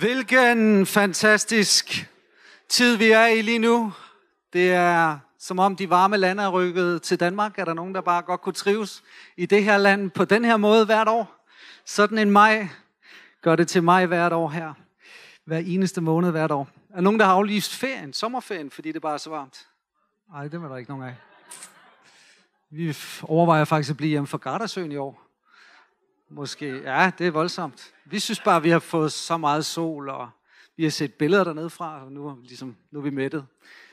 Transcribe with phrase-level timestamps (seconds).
[0.00, 2.10] Hvilken fantastisk
[2.68, 3.92] tid vi er i lige nu.
[4.52, 7.58] Det er som om de varme lande er rykket til Danmark.
[7.58, 9.02] Er der nogen, der bare godt kunne trives
[9.36, 11.46] i det her land på den her måde hvert år?
[11.84, 12.68] Sådan en maj
[13.42, 14.74] gør det til mig hvert år her.
[15.44, 16.68] Hver eneste måned hvert år.
[16.94, 19.68] Er nogen, der har aflyst ferien, sommerferien, fordi det bare er så varmt?
[20.32, 21.14] Nej, det var der ikke nogen af.
[22.70, 25.29] Vi overvejer faktisk at blive hjemme for Gardasøen i år.
[26.32, 26.66] Måske.
[26.66, 27.94] Ja, det er voldsomt.
[28.04, 30.28] Vi synes bare, at vi har fået så meget sol, og
[30.76, 33.46] vi har set billeder dernede fra, og nu er, ligesom, nu er vi mættet.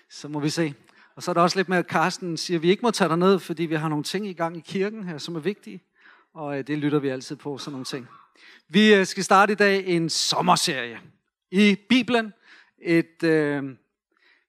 [0.09, 0.73] Så må vi se.
[1.15, 3.09] Og så er der også lidt med, at Carsten siger, at vi ikke må tage
[3.09, 5.83] derned, fordi vi har nogle ting i gang i kirken her, som er vigtige.
[6.33, 8.07] Og øh, det lytter vi altid på, sådan nogle ting.
[8.67, 10.99] Vi øh, skal starte i dag en sommerserie
[11.51, 12.33] i Bibelen.
[12.81, 13.63] Et øh,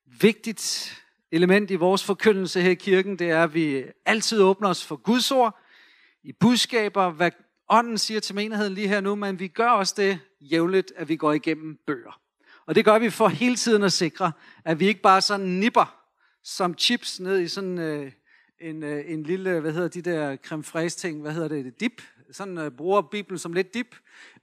[0.05, 0.95] vigtigt
[1.31, 4.95] element i vores forkyndelse her i kirken, det er, at vi altid åbner os for
[4.95, 5.59] Guds ord,
[6.23, 7.31] i budskaber, hvad
[7.69, 11.15] ånden siger til menigheden lige her nu, men vi gør også det jævnligt, at vi
[11.15, 12.19] går igennem bøger.
[12.65, 14.31] Og det gør vi for hele tiden at sikre,
[14.65, 15.95] at vi ikke bare sådan nipper
[16.43, 18.11] som chips ned i sådan øh,
[18.61, 22.01] en, øh, en lille, hvad hedder de der creme fraise ting, hvad hedder det, dip,
[22.31, 23.95] sådan øh, bruger Bibelen som lidt dip,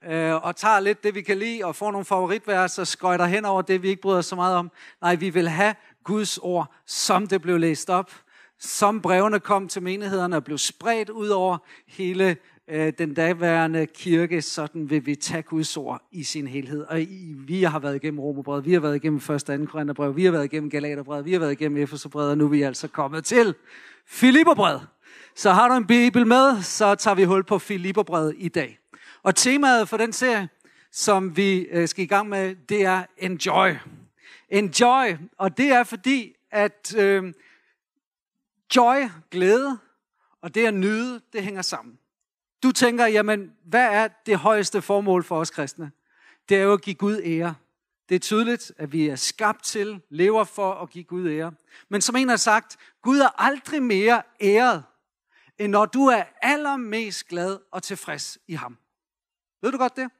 [0.03, 3.45] øh, og tager lidt det, vi kan lide, og får nogle favoritvers, og skøjter hen
[3.45, 4.71] over det, vi ikke bryder os så meget om.
[5.01, 8.11] Nej, vi vil have Guds ord, som det blev læst op,
[8.59, 11.57] som brevene kom til menighederne og blev spredt ud over
[11.87, 12.37] hele
[12.69, 16.81] Øh, den daværende kirke, sådan vil vi tage Guds ord i sin helhed.
[16.81, 19.29] Og I, vi har været igennem Romerbrevet, vi har været igennem 1.
[19.29, 19.65] og 2.
[19.65, 22.61] Korintherbrev, vi har været igennem Galaterbrevet, vi har været igennem Efeserbrevet, og nu er vi
[22.61, 23.55] altså kommet til
[24.07, 24.87] Filipperbrevet.
[25.35, 28.79] Så har du en bibel med, så tager vi hul på Filipperbrevet i dag.
[29.23, 30.49] Og temaet for den serie,
[30.91, 33.69] som vi øh, skal i gang med, det er Enjoy.
[34.49, 37.33] Enjoy, og det er fordi, at øh,
[38.75, 38.95] joy,
[39.31, 39.77] glæde,
[40.41, 41.97] og det at nyde, det hænger sammen.
[42.63, 45.91] Du tænker, jamen, hvad er det højeste formål for os kristne?
[46.49, 47.55] Det er jo at give Gud ære.
[48.09, 51.51] Det er tydeligt, at vi er skabt til, lever for at give Gud ære.
[51.89, 54.83] Men som en har sagt, Gud er aldrig mere æret,
[55.57, 58.77] end når du er allermest glad og tilfreds i ham.
[59.61, 60.11] Ved du godt det?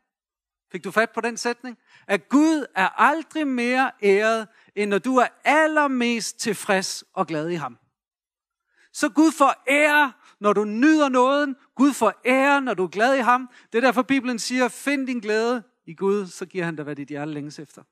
[0.71, 1.77] Fik du fat på den sætning?
[2.07, 7.55] At Gud er aldrig mere æret, end når du er allermest tilfreds og glad i
[7.55, 7.77] ham.
[8.93, 11.55] Så Gud får ære, når du nyder nåden.
[11.75, 13.49] Gud får ære, når du er glad i ham.
[13.71, 16.95] Det er derfor Bibelen siger, find din glæde i Gud, så giver han dig, hvad
[16.95, 17.83] dit hjerte længes efter.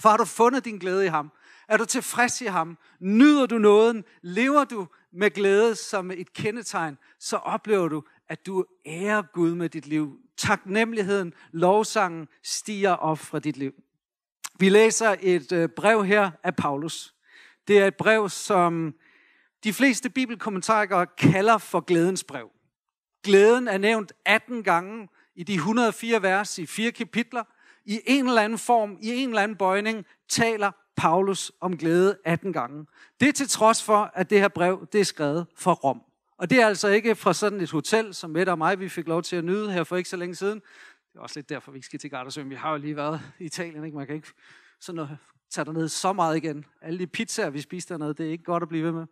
[0.00, 1.32] For har du fundet din glæde i ham?
[1.68, 2.78] Er du tilfreds i ham?
[3.00, 4.04] Nyder du nåden?
[4.22, 6.98] Lever du med glæde som et kendetegn?
[7.18, 10.18] Så oplever du, at du ærer Gud med dit liv.
[10.36, 13.72] Taknemmeligheden, lovsangen stiger op fra dit liv.
[14.58, 17.14] Vi læser et øh, brev her af Paulus.
[17.68, 18.94] Det er et brev, som
[19.64, 22.50] de fleste bibelkommentarer kalder for glædens brev.
[23.24, 27.44] Glæden er nævnt 18 gange i de 104 vers i fire kapitler.
[27.84, 32.52] I en eller anden form, i en eller anden bøjning, taler Paulus om glæde 18
[32.52, 32.86] gange.
[33.20, 36.02] Det er til trods for, at det her brev det er skrevet fra Rom.
[36.38, 39.08] Og det er altså ikke fra sådan et hotel, som Mette og mig vi fik
[39.08, 40.60] lov til at nyde her for ikke så længe siden.
[41.12, 42.50] Det er også lidt derfor, vi ikke skal til Gardasøen.
[42.50, 43.96] Vi har jo lige været i Italien, ikke?
[43.96, 44.28] Man kan ikke
[44.80, 45.18] sådan noget
[45.50, 46.64] tage derned så meget igen.
[46.82, 49.06] Alle de pizzaer, vi spiste dernede, det er ikke godt at blive ved med.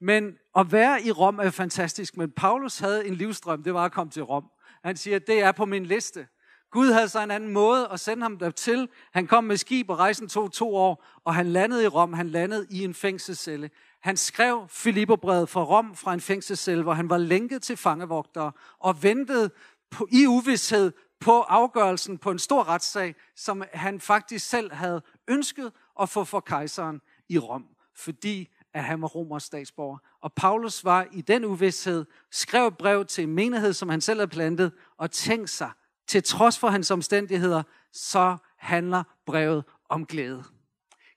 [0.00, 3.92] Men at være i Rom er fantastisk, men Paulus havde en livstrøm, det var at
[3.92, 4.44] komme til Rom.
[4.84, 6.26] Han siger, det er på min liste.
[6.70, 8.88] Gud havde så en anden måde at sende ham dertil.
[9.12, 12.12] Han kom med skib, og rejsen tog to år, og han landede i Rom.
[12.12, 13.70] Han landede i en fængselscelle.
[14.00, 19.02] Han skrev Filipperbrevet fra Rom, fra en fængselscelle, hvor han var lænket til fangevogtere, og
[19.02, 19.50] ventede
[19.90, 25.72] på, i uvidshed på afgørelsen på en stor retssag, som han faktisk selv havde ønsket
[25.94, 29.98] og få for kejseren i Rom, fordi at han var romers statsborger.
[30.20, 34.20] Og Paulus var i den uvidshed, skrev et brev til en menighed, som han selv
[34.20, 35.70] havde plantet, og tænkte sig,
[36.06, 40.44] til trods for hans omstændigheder, så handler brevet om glæde.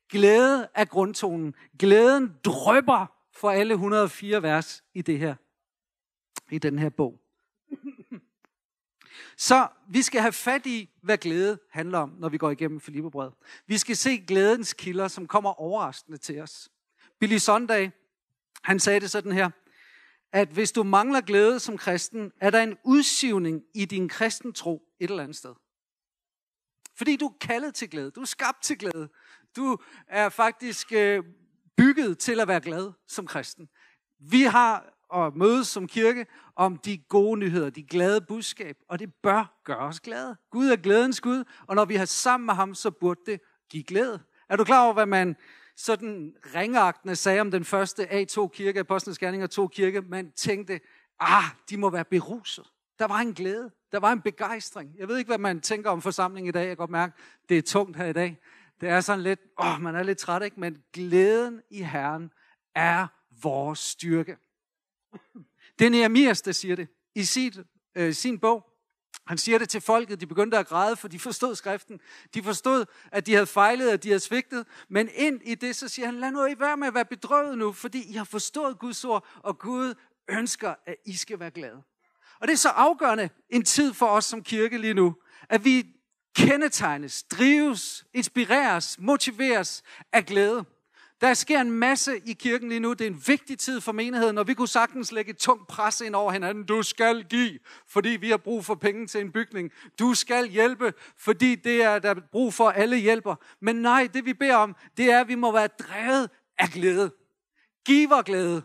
[0.10, 1.56] Glæde er grundtonen.
[1.80, 5.36] Glæden drøber for alle 104 vers i det her,
[6.52, 7.25] i den her bog.
[9.38, 13.34] Så vi skal have fat i, hvad glæde handler om, når vi går igennem Filipperbrevet.
[13.68, 16.70] Vi skal se glædens kilder, som kommer overraskende til os.
[17.20, 17.90] Billy Sunday,
[18.64, 19.50] han sagde det sådan her,
[20.32, 24.82] at hvis du mangler glæde som kristen, er der en udsivning i din kristen tro
[25.00, 25.54] et eller andet sted.
[26.98, 29.10] Fordi du er kaldet til glæde, du er skabt til glæde,
[29.56, 31.24] du er faktisk øh,
[31.78, 33.70] bygget til at være glad som kristen.
[34.20, 36.26] Vi har at mødes som kirke
[36.56, 40.36] om de gode nyheder, de glade budskab, og det bør gøre os glade.
[40.52, 43.40] Gud er glædens Gud, og når vi har sammen med ham, så burde det
[43.70, 44.20] give glæde.
[44.50, 45.36] Er du klar over, hvad man
[45.76, 50.02] sådan ringagtende sagde om den første A2 kirke, Apostlenes Gerninger 2 kirke?
[50.02, 50.80] Man tænkte,
[51.20, 52.66] ah, de må være beruset.
[53.00, 53.72] Der var en glæde.
[53.92, 54.96] Der var en begejstring.
[54.98, 56.60] Jeg ved ikke, hvad man tænker om forsamlingen i dag.
[56.60, 57.14] Jeg kan godt mærke,
[57.50, 58.38] det er tungt her i dag.
[58.82, 60.60] Det er sådan lidt, åh, man er lidt træt, ikke?
[60.60, 62.32] Men glæden i Herren
[62.76, 63.08] er
[63.42, 64.38] vores styrke.
[65.80, 67.58] Det er Nehemias, der siger det i sit,
[67.96, 68.66] øh, sin bog.
[69.28, 72.00] Han siger det til folket, de begyndte at græde, for de forstod skriften.
[72.34, 74.66] De forstod, at de havde fejlet, at de havde svigtet.
[74.90, 77.58] Men ind i det, så siger han, lad nu ikke være med at være bedrøvet
[77.58, 79.94] nu, fordi I har forstået Guds ord, og Gud
[80.30, 81.84] ønsker, at I skal være glade.
[82.40, 85.16] Og det er så afgørende en tid for os som kirke lige nu,
[85.50, 85.86] at vi
[86.36, 89.84] kendetegnes, drives, inspireres, motiveres
[90.14, 90.66] af glæde.
[91.22, 92.94] Der sker en masse i kirken lige nu.
[92.94, 96.02] Det er en vigtig tid for menigheden, og vi kunne sagtens lægge et tungt pres
[96.02, 96.64] ind over hinanden.
[96.64, 99.72] Du skal give, fordi vi har brug for penge til en bygning.
[100.00, 103.36] Du skal hjælpe, fordi det er der er brug for, alle hjælper.
[103.62, 107.12] Men nej, det vi beder om, det er, at vi må være drevet af glæde.
[107.86, 108.62] Giverglæde.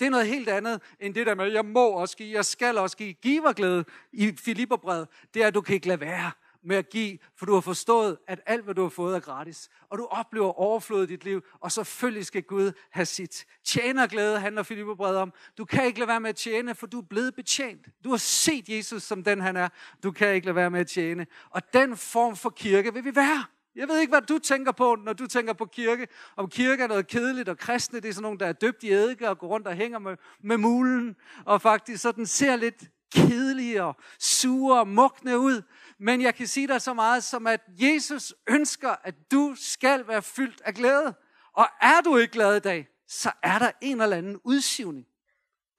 [0.00, 2.78] Det er noget helt andet end det der med, jeg må også give, jeg skal
[2.78, 3.12] også give.
[3.12, 6.30] Giverglæde i Filipperbrevet, det er, at du kan ikke lade være
[6.64, 9.68] med at give, for du har forstået, at alt, hvad du har fået, er gratis.
[9.90, 13.46] Og du oplever overflod i dit liv, og selvfølgelig skal Gud have sit.
[13.64, 15.32] Tjenerglæde handler Filipperbrevet om.
[15.58, 17.86] Du kan ikke lade være med at tjene, for du er blevet betjent.
[18.04, 19.68] Du har set Jesus som den, han er.
[20.02, 21.26] Du kan ikke lade være med at tjene.
[21.50, 23.44] Og den form for kirke vil vi være.
[23.76, 26.06] Jeg ved ikke, hvad du tænker på, når du tænker på kirke.
[26.36, 28.92] Om kirke er noget kedeligt og kristne, det er sådan nogen, der er døbt i
[28.92, 31.16] eddike og går rundt og hænger med, med mulen.
[31.44, 32.84] Og faktisk så den ser lidt
[33.14, 35.62] kedelig og sure og mugne ud.
[36.02, 40.22] Men jeg kan sige dig så meget som, at Jesus ønsker, at du skal være
[40.22, 41.14] fyldt af glæde.
[41.52, 45.06] Og er du ikke glad i dag, så er der en eller anden udsivning.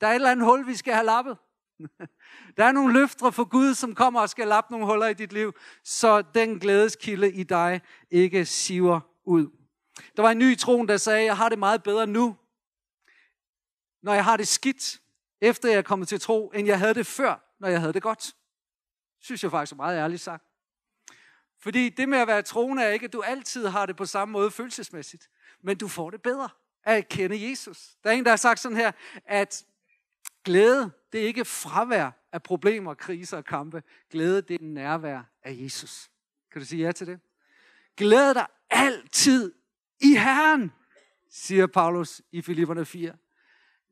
[0.01, 1.37] Der er et eller andet hul, vi skal have lappet.
[2.57, 5.33] Der er nogle løfter for Gud, som kommer og skal lappe nogle huller i dit
[5.33, 5.53] liv,
[5.83, 7.81] så den glædeskilde i dig
[8.11, 9.47] ikke siver ud.
[10.15, 12.37] Der var en ny troen, der sagde, jeg har det meget bedre nu,
[14.03, 14.99] når jeg har det skidt,
[15.41, 18.01] efter jeg er kommet til tro, end jeg havde det før, når jeg havde det
[18.01, 18.33] godt.
[19.23, 20.43] Synes jeg faktisk er meget ærligt sagt.
[21.59, 24.31] Fordi det med at være troende er ikke, at du altid har det på samme
[24.31, 25.29] måde følelsesmæssigt,
[25.61, 26.49] men du får det bedre
[26.83, 27.95] af at kende Jesus.
[28.03, 28.91] Der er en, der har sagt sådan her,
[29.25, 29.65] at
[30.43, 33.83] glæde, det er ikke fravær af problemer, kriser og kampe.
[34.11, 36.09] Glæde, det er nærvær af Jesus.
[36.51, 37.19] Kan du sige ja til det?
[37.97, 39.53] Glæd dig altid
[40.01, 40.71] i Herren,
[41.29, 43.15] siger Paulus i Filipperne 4.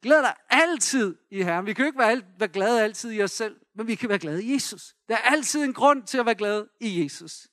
[0.01, 1.65] Glæd dig altid i Herren.
[1.65, 4.09] Vi kan jo ikke være, alt, være glade altid i os selv, men vi kan
[4.09, 4.95] være glade i Jesus.
[5.09, 7.47] Der er altid en grund til at være glad i Jesus.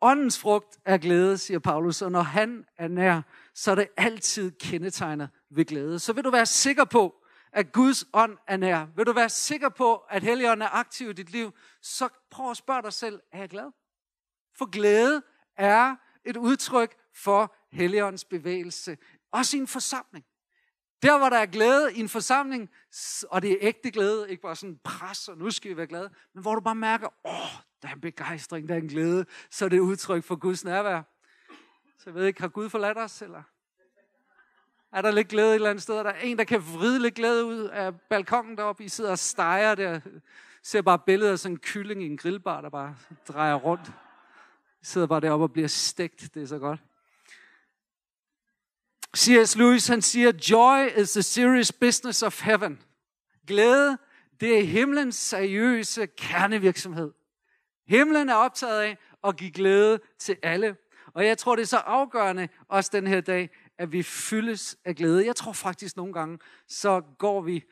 [0.00, 3.22] Åndens frugt er glæde, siger Paulus, og når han er nær,
[3.54, 5.98] så er det altid kendetegnet ved glæde.
[5.98, 7.14] Så vil du være sikker på,
[7.52, 8.86] at Guds ånd er nær.
[8.96, 11.52] Vil du være sikker på, at Helligånden er aktiv i dit liv,
[11.82, 13.72] så prøv at spørge dig selv, er jeg glad?
[14.58, 15.22] For glæde
[15.56, 18.98] er et udtryk for Helligåndens bevægelse.
[19.32, 20.24] Også i en forsamling.
[21.02, 22.70] Der, hvor der er glæde i en forsamling,
[23.30, 26.10] og det er ægte glæde, ikke bare sådan pres, og nu skal vi være glade,
[26.34, 29.64] men hvor du bare mærker, åh, der er en begejstring, der er en glæde, så
[29.64, 31.02] er det udtryk for Guds nærvær.
[31.98, 33.42] Så jeg ved ikke, har Gud forladt os, eller?
[34.92, 35.94] Er der lidt glæde et eller andet sted?
[35.94, 38.84] Er der en, der kan vride lidt glæde ud af balkongen deroppe?
[38.84, 40.00] I sidder og steger der.
[40.62, 42.96] ser bare billeder af sådan en kylling i en grillbar, der bare
[43.28, 43.88] drejer rundt.
[44.82, 46.34] I sidder bare deroppe og bliver stegt.
[46.34, 46.80] Det er så godt.
[49.16, 49.56] C.S.
[49.56, 52.82] Lewis, han siger, Joy is the serious business of heaven.
[53.46, 53.98] Glæde,
[54.40, 57.12] det er himlens seriøse kernevirksomhed.
[57.86, 60.76] Himlen er optaget af at give glæde til alle.
[61.14, 64.96] Og jeg tror, det er så afgørende også den her dag, at vi fyldes af
[64.96, 65.26] glæde.
[65.26, 66.38] Jeg tror faktisk nogle gange,
[66.68, 67.64] så går vi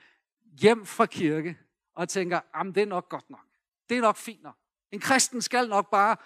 [0.61, 1.59] hjem fra kirke
[1.95, 3.47] og tænker, jamen det er nok godt nok.
[3.89, 4.57] Det er nok fint nok.
[4.93, 6.17] En kristen skal nok bare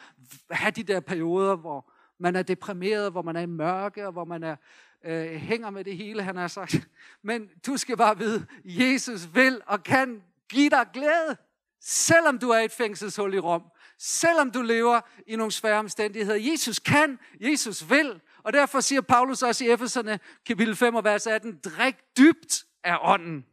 [0.50, 4.24] have de der perioder, hvor man er deprimeret, hvor man er i mørke, og hvor
[4.24, 4.56] man er,
[5.04, 6.88] øh, hænger med det hele, han har sagt.
[7.22, 11.36] Men du skal bare vide, Jesus vil og kan give dig glæde,
[11.80, 13.62] selvom du er i et fængselshul i Rom.
[13.98, 16.38] Selvom du lever i nogle svære omstændigheder.
[16.52, 21.26] Jesus kan, Jesus vil, og derfor siger Paulus også i Efeserne, kapitel 5 og vers
[21.26, 23.46] 18, drik dybt af ånden.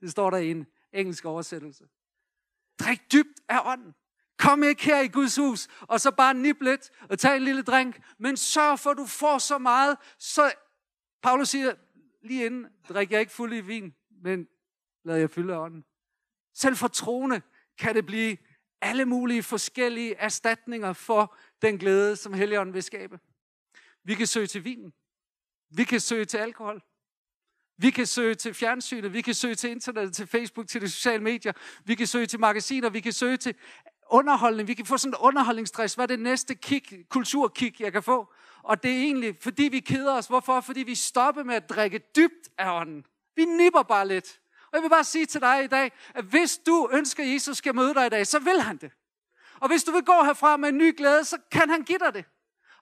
[0.00, 1.84] Det står der i en engelsk oversættelse.
[2.80, 3.94] Drik dybt af ånden.
[4.42, 7.62] Kom ikke her i Guds hus, og så bare nip lidt og tag en lille
[7.62, 10.52] drink, men sørg for, at du får så meget, så
[11.22, 11.74] Paulus siger,
[12.22, 14.48] lige inden, drik jeg ikke fuld i vin, men
[15.04, 15.84] lad jeg fylde ånden.
[16.54, 17.42] Selv for troende
[17.78, 18.36] kan det blive
[18.80, 23.18] alle mulige forskellige erstatninger for den glæde, som Helligånden vil skabe.
[24.04, 24.92] Vi kan søge til vinen.
[25.70, 26.82] Vi kan søge til alkohol.
[27.76, 31.22] Vi kan søge til fjernsynet, vi kan søge til internettet, til Facebook, til de sociale
[31.22, 31.52] medier,
[31.84, 33.54] vi kan søge til magasiner, vi kan søge til
[34.12, 35.94] underholdning, vi kan få sådan en underholdningsstress.
[35.94, 38.32] Hvad er det næste kick, kulturkick, jeg kan få?
[38.62, 40.26] Og det er egentlig, fordi vi keder os.
[40.26, 40.60] Hvorfor?
[40.60, 43.04] Fordi vi stopper med at drikke dybt af ånden.
[43.36, 44.40] Vi nipper bare lidt.
[44.62, 47.56] Og jeg vil bare sige til dig i dag, at hvis du ønsker, at Jesus
[47.56, 48.92] skal møde dig i dag, så vil han det.
[49.60, 52.14] Og hvis du vil gå herfra med en ny glæde, så kan han give dig
[52.14, 52.24] det.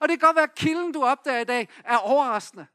[0.00, 2.66] Og det kan godt være, at kilden, du opdager i dag, er overraskende.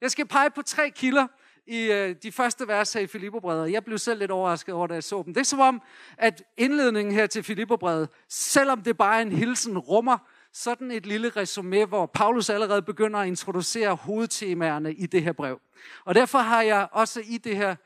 [0.00, 1.26] Jeg skal pege på tre kilder
[1.66, 3.72] i øh, de første vers her i Filipperbrevet.
[3.72, 5.34] Jeg blev selv lidt overrasket over, da jeg så dem.
[5.34, 5.82] Det er som om,
[6.18, 10.18] at indledningen her til Filipperbrevet, selvom det bare er en hilsen, rummer
[10.52, 15.60] sådan et lille resume, hvor Paulus allerede begynder at introducere hovedtemaerne i det her brev.
[16.04, 17.76] Og derfor har jeg også i det her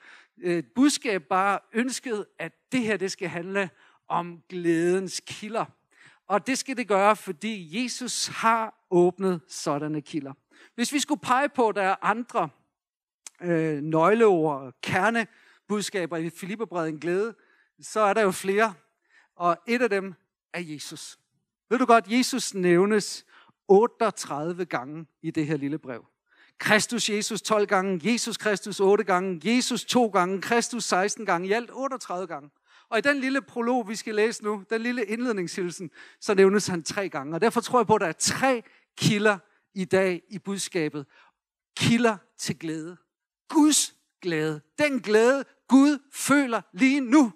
[0.43, 3.71] øh, budskab bare ønsket, at det her det skal handle
[4.09, 5.65] om glædens kilder.
[6.29, 10.33] Og det skal det gøre, fordi Jesus har åbnet sådanne kilder.
[10.75, 12.49] Hvis vi skulle pege på, at der er andre
[13.43, 17.35] øh, nøgleord og kernebudskaber i Filipperbrevet en glæde,
[17.81, 18.75] så er der jo flere.
[19.37, 20.15] Og et af dem
[20.53, 21.19] er Jesus.
[21.71, 23.25] Ved du godt, Jesus nævnes
[23.69, 26.05] 38 gange i det her lille brev.
[26.59, 31.53] Kristus Jesus 12 gange, Jesus Kristus 8 gange, Jesus 2 gange, Kristus 16 gange, i
[31.53, 32.51] alt 38 gange.
[32.89, 35.91] Og i den lille prolog, vi skal læse nu, den lille indledningshilsen,
[36.21, 37.35] så nævnes han tre gange.
[37.35, 38.63] Og derfor tror jeg på, at der er tre
[38.97, 39.39] kilder
[39.75, 41.07] i dag i budskabet.
[41.77, 42.97] Kilder til glæde.
[43.49, 44.61] Guds glæde.
[44.79, 47.33] Den glæde, Gud føler lige nu,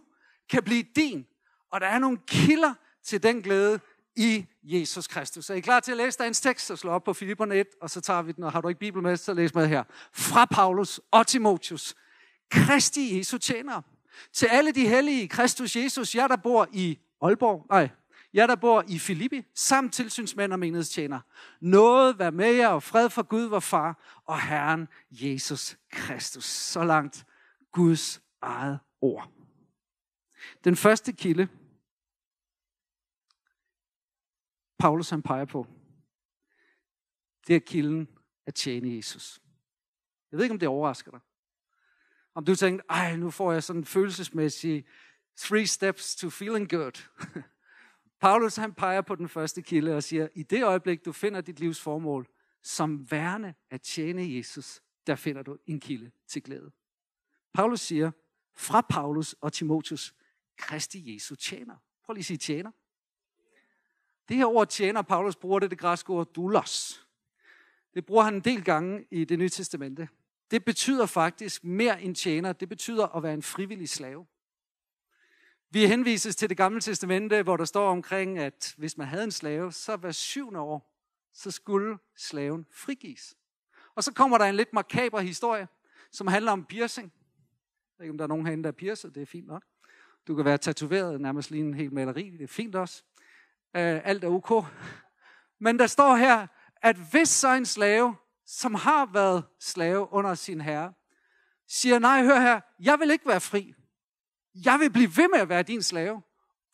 [0.50, 1.26] kan blive din.
[1.72, 3.80] Og der er nogle kilder til den glæde
[4.16, 5.50] i Jesus Kristus.
[5.50, 6.66] Er I klar til at læse dagens tekst?
[6.66, 8.44] Så slå op på Filipperne 1, og så tager vi den.
[8.44, 9.84] Og har du ikke Bibel med, så læs med her.
[10.12, 11.94] Fra Paulus og Timotius.
[12.50, 13.82] Kristi Jesu tjenere.
[14.32, 17.88] Til alle de hellige i Kristus Jesus, jer der bor i Aalborg, nej,
[18.32, 21.20] jeg, der bor i Filippi, samt tilsynsmænd og menighedstjener.
[21.60, 26.44] Noget vær med jer, og fred for Gud, vor far, og Herren Jesus Kristus.
[26.44, 27.26] Så langt
[27.72, 29.32] Guds eget ord.
[30.64, 31.48] Den første kilde,
[34.78, 35.66] Paulus han peger på,
[37.46, 38.08] det er kilden
[38.46, 39.40] at tjene Jesus.
[40.30, 41.20] Jeg ved ikke, om det overrasker dig.
[42.34, 44.84] Om du tænker, ej, nu får jeg sådan en følelsesmæssig
[45.36, 47.08] three steps to feeling good.
[48.22, 51.60] Paulus han peger på den første kilde og siger, i det øjeblik, du finder dit
[51.60, 52.28] livs formål
[52.62, 56.70] som værne at tjene Jesus, der finder du en kilde til glæde.
[57.54, 58.10] Paulus siger,
[58.56, 60.14] fra Paulus og Timotius,
[60.56, 61.76] Kristi Jesu tjener.
[62.04, 62.70] Prøv lige at sige tjener.
[64.28, 67.06] Det her ord tjener, Paulus bruger det, det græske ord doulos.
[67.94, 70.08] Det bruger han en del gange i det nye testamente.
[70.50, 72.52] Det betyder faktisk mere end tjener.
[72.52, 74.26] Det betyder at være en frivillig slave.
[75.72, 79.30] Vi henvises til det gamle testamente, hvor der står omkring, at hvis man havde en
[79.30, 80.92] slave, så hver syvende år,
[81.34, 83.36] så skulle slaven frigives.
[83.94, 85.68] Og så kommer der en lidt makaber historie,
[86.10, 87.12] som handler om piercing.
[87.14, 89.10] Jeg ved ikke, om der er nogen herinde, der er pierced.
[89.10, 89.64] Det er fint nok.
[90.26, 92.30] Du kan være tatoveret, nærmest lige en hel maleri.
[92.30, 93.02] Det er fint også.
[93.74, 94.66] Uh, alt er ok.
[95.58, 100.60] Men der står her, at hvis så en slave, som har været slave under sin
[100.60, 100.92] herre,
[101.68, 103.74] siger, nej, hør her, jeg vil ikke være fri.
[104.54, 106.22] Jeg vil blive ved med at være din slave,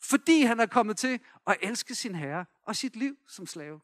[0.01, 3.81] fordi han er kommet til at elske sin herre og sit liv som slave.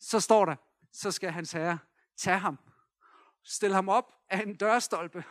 [0.00, 0.56] Så står der,
[0.92, 1.78] så skal hans herre
[2.16, 2.58] tage ham,
[3.44, 5.24] stille ham op af en dørstolpe,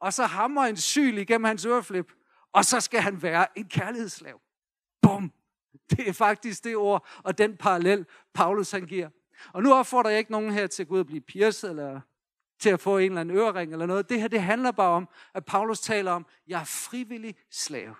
[0.00, 2.12] og så hammer en syl igennem hans øreflip,
[2.52, 4.40] og så skal han være en kærlighedsslav.
[5.02, 5.32] Bum!
[5.90, 9.10] Det er faktisk det ord og den parallel, Paulus han giver.
[9.52, 12.00] Og nu opfordrer jeg ikke nogen her til at gå ud og blive pierced, eller
[12.60, 14.08] til at få en eller anden ørering eller noget.
[14.08, 17.94] Det her, det handler bare om, at Paulus taler om, jeg er frivillig slave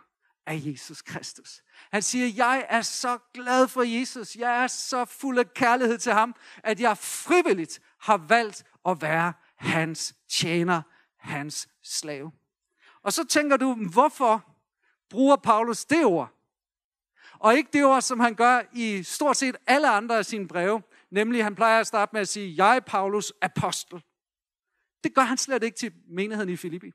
[0.47, 1.63] af Jesus Kristus.
[1.93, 6.13] Han siger, jeg er så glad for Jesus, jeg er så fuld af kærlighed til
[6.13, 10.83] ham, at jeg frivilligt har valgt at være hans tjener,
[11.17, 12.33] hans slave.
[13.03, 14.45] Og så tænker du, hvorfor
[15.11, 16.31] bruger Paulus det ord?
[17.39, 20.83] Og ikke det ord, som han gør i stort set alle andre af sine breve.
[21.11, 24.03] Nemlig, han plejer at starte med at sige, jeg Paulus, apostel.
[25.05, 26.93] Det gør han slet ikke til menigheden i Filippi.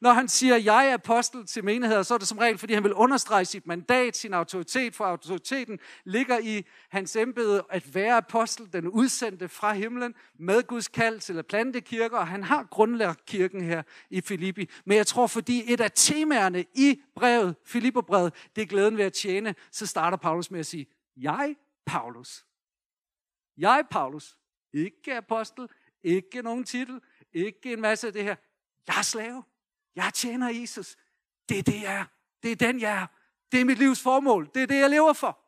[0.00, 2.84] Når han siger, jeg er apostel til menigheder, så er det som regel, fordi han
[2.84, 8.72] vil understrege sit mandat, sin autoritet, for autoriteten ligger i hans embede at være apostel,
[8.72, 13.26] den udsendte fra himlen, med Guds kald til at plante kirker, og han har grundlagt
[13.26, 14.70] kirken her i Filippi.
[14.84, 19.12] Men jeg tror, fordi et af temaerne i brevet, Filipperbrevet, det er glæden ved at
[19.12, 20.86] tjene, så starter Paulus med at sige,
[21.16, 22.44] jeg, Paulus,
[23.56, 24.38] jeg, Paulus,
[24.72, 25.68] ikke apostel,
[26.02, 27.00] ikke nogen titel,
[27.36, 28.36] ikke en masse af det her.
[28.86, 29.44] Jeg er slave.
[29.96, 30.96] Jeg tjener Jesus.
[31.48, 32.04] Det er det, jeg er.
[32.42, 33.06] Det er den, jeg er.
[33.52, 34.50] Det er mit livs formål.
[34.54, 35.38] Det er det, jeg lever for.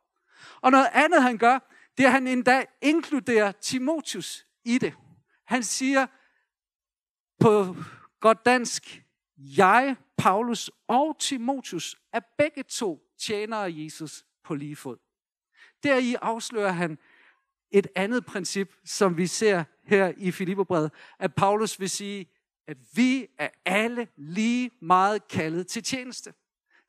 [0.61, 1.59] Og noget andet, han gør,
[1.97, 4.95] det er, at han endda inkluderer Timotius i det.
[5.45, 6.07] Han siger
[7.40, 7.76] på
[8.21, 9.04] godt dansk,
[9.37, 14.97] jeg, Paulus og Timotius er begge to tjenere af Jesus på lige fod.
[15.83, 16.99] Deri afslører han
[17.70, 22.26] et andet princip, som vi ser her i Filipperbrevet, at Paulus vil sige,
[22.68, 26.32] at vi er alle lige meget kaldet til tjeneste.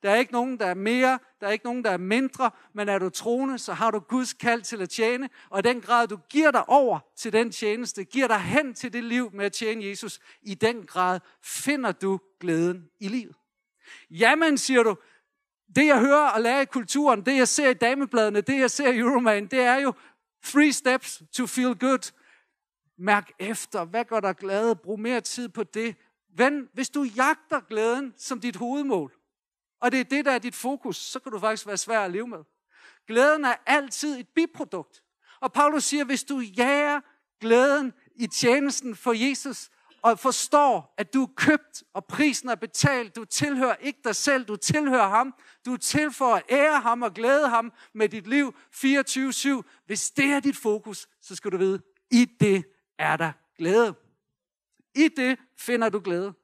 [0.02, 2.88] Der er ikke nogen, der er mere, der er ikke nogen, der er mindre, men
[2.88, 6.08] er du troende, så har du Guds kald til at tjene, og i den grad,
[6.08, 9.52] du giver dig over til den tjeneste, giver dig hen til det liv med at
[9.52, 13.36] tjene Jesus, i den grad finder du glæden i livet.
[14.10, 14.96] Jamen, siger du,
[15.76, 18.92] det jeg hører og lærer i kulturen, det jeg ser i damebladene, det jeg ser
[18.92, 19.92] i Euroman, det er jo
[20.44, 22.12] three steps to feel good.
[22.98, 24.74] Mærk efter, hvad gør dig glad?
[24.74, 25.96] Brug mere tid på det.
[26.36, 29.12] Ven, hvis du jagter glæden som dit hovedmål,
[29.80, 32.10] og det er det, der er dit fokus, så kan du faktisk være svær at
[32.10, 32.44] leve med.
[33.06, 35.02] Glæden er altid et biprodukt.
[35.40, 37.00] Og Paulus siger, hvis du jager
[37.40, 39.70] glæden i tjenesten for Jesus,
[40.02, 43.16] og forstår, at du er købt, og prisen er betalt.
[43.16, 45.34] Du tilhører ikke dig selv, du tilhører ham.
[45.66, 49.82] Du er til for at ære ham og glæde ham med dit liv 24-7.
[49.86, 52.64] Hvis det er dit fokus, så skal du vide, i det
[52.98, 53.94] er der glæde.
[54.94, 56.34] I det finder du glæde.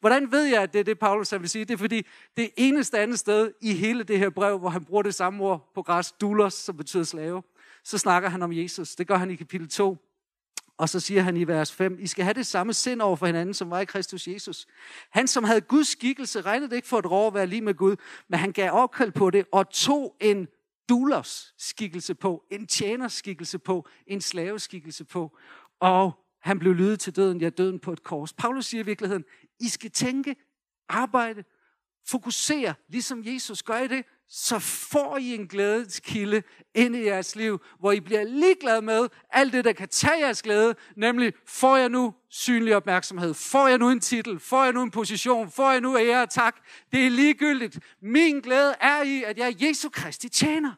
[0.00, 1.64] Hvordan ved jeg, at det er det, Paulus vil sige?
[1.64, 2.06] Det er fordi,
[2.36, 5.70] det eneste andet sted i hele det her brev, hvor han bruger det samme ord
[5.74, 7.42] på græs, dulos, som betyder slave,
[7.84, 8.94] så snakker han om Jesus.
[8.94, 10.11] Det gør han i kapitel 2.
[10.82, 13.26] Og så siger han i vers 5, I skal have det samme sind over for
[13.26, 14.66] hinanden, som var i Kristus Jesus.
[15.10, 17.74] Han, som havde Guds skikkelse, regnede det ikke for et rå at være lige med
[17.74, 17.96] Gud,
[18.28, 20.48] men han gav opkald på det og tog en
[20.88, 25.38] dulers skikkelse på, en tjenerskikkelse på, en slaveskikkelse på.
[25.80, 28.32] Og han blev lydet til døden, ja døden på et kors.
[28.32, 29.24] Paulus siger i virkeligheden,
[29.60, 30.36] I skal tænke,
[30.88, 31.44] arbejde,
[32.06, 36.42] fokusere, ligesom Jesus gør I det, så får I en glædeskilde
[36.74, 40.42] ind i jeres liv, hvor I bliver ligeglad med alt det, der kan tage jeres
[40.42, 44.82] glæde, nemlig får jeg nu synlig opmærksomhed, får jeg nu en titel, får jeg nu
[44.82, 46.56] en position, får jeg nu ære og tak.
[46.92, 47.78] Det er ligegyldigt.
[48.02, 50.72] Min glæde er i, at jeg er Jesu Kristi tjener.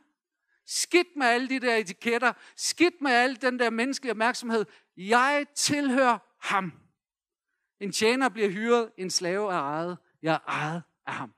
[0.66, 4.64] Skidt med alle de der etiketter, skidt med al den der menneskelige opmærksomhed.
[4.96, 6.73] Jeg tilhører ham.
[7.80, 9.99] En tjener bliver hyret, en slave er ejet.
[10.23, 11.30] Jeg er ejet af ham.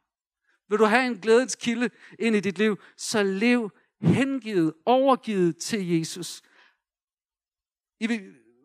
[0.68, 3.70] Vil du have en glædens kilde ind i dit liv, så lev
[4.00, 6.42] hengivet, overgivet til Jesus.
[8.00, 8.08] I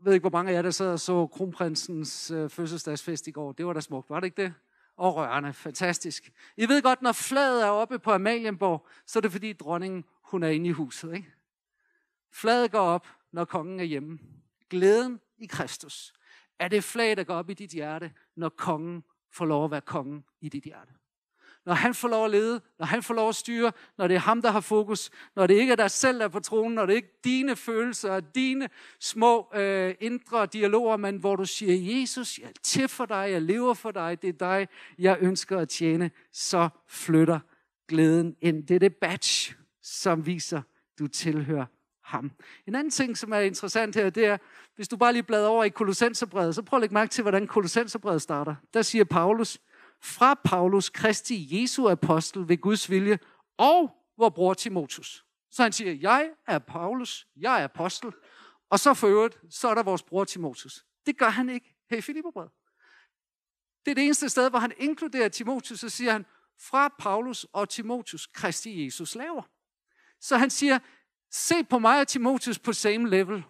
[0.04, 3.52] ved ikke, hvor mange af jer, der sad og så kronprinsens øh, fødselsdagsfest i går.
[3.52, 4.54] Det var da smukt, var det ikke det?
[4.98, 6.32] Og rørende, fantastisk.
[6.58, 10.44] I ved godt, når flaget er oppe på Amalienborg, så er det fordi dronningen, hun
[10.44, 11.14] er inde i huset.
[11.14, 11.34] Ikke?
[12.32, 14.20] Flaget går op, når kongen er hjemme.
[14.70, 16.14] Glæden i Kristus
[16.60, 19.82] er det flag, der går op i dit hjerte, når kongen får lov at være
[19.82, 20.92] kongen i dit hjerte
[21.66, 24.20] når han får lov at lede, når han får lov at styre, når det er
[24.20, 26.86] ham, der har fokus, når det ikke er dig selv, der er på tronen, når
[26.86, 28.70] det ikke er dine følelser, dine
[29.00, 33.42] små øh, indre dialoger, men hvor du siger, Jesus, jeg er til for dig, jeg
[33.42, 34.68] lever for dig, det er dig,
[35.00, 37.40] jeg ønsker at tjene, så flytter
[37.88, 38.68] glæden ind.
[38.68, 40.62] Det er det badge, som viser,
[41.00, 41.66] du tilhører
[42.04, 42.32] ham.
[42.68, 44.38] En anden ting, som er interessant her, det er,
[44.76, 47.48] hvis du bare lige bladrer over i Kolossenserbrevet, så prøv at lægge mærke til, hvordan
[47.48, 48.56] Kolossenserbrevet starter.
[48.74, 49.60] Der siger Paulus,
[50.04, 53.20] fra Paulus, Kristi Jesu apostel ved Guds vilje,
[53.58, 55.26] og vor bror Timotus.
[55.52, 58.12] Så han siger, jeg er Paulus, jeg er apostel,
[58.70, 60.86] og så for øvrigt, så er der vores bror Timotus.
[61.06, 62.52] Det gør han ikke her i Filipperbrevet.
[63.86, 66.26] Det er det eneste sted, hvor han inkluderer Timotus, så siger han,
[66.60, 69.42] fra Paulus og Timotus, Kristi Jesus laver.
[70.20, 70.80] Så han siger,
[71.32, 73.44] se på mig og Timotus på same level.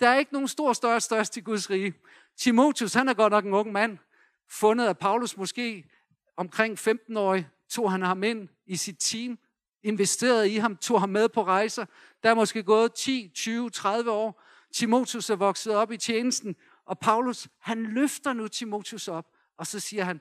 [0.00, 1.94] Der er ikke nogen stor, større, størst i Guds rige.
[2.36, 3.98] Timotus, han er godt nok en ung mand
[4.50, 5.84] fundet af Paulus måske
[6.36, 9.38] omkring 15-årig, tog han ham ind i sit team,
[9.82, 11.84] investerede i ham, tog ham med på rejser.
[12.22, 14.42] Der er måske gået 10, 20, 30 år.
[14.74, 19.80] Timotheus er vokset op i tjenesten, og Paulus, han løfter nu Timotheus op, og så
[19.80, 20.20] siger han,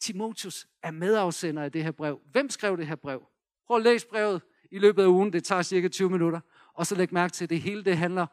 [0.00, 2.20] Timotheus er medafsender af det her brev.
[2.32, 3.28] Hvem skrev det her brev?
[3.66, 6.40] Prøv at læse brevet i løbet af ugen, det tager cirka 20 minutter.
[6.72, 8.26] Og så læg mærke til, at det hele det handler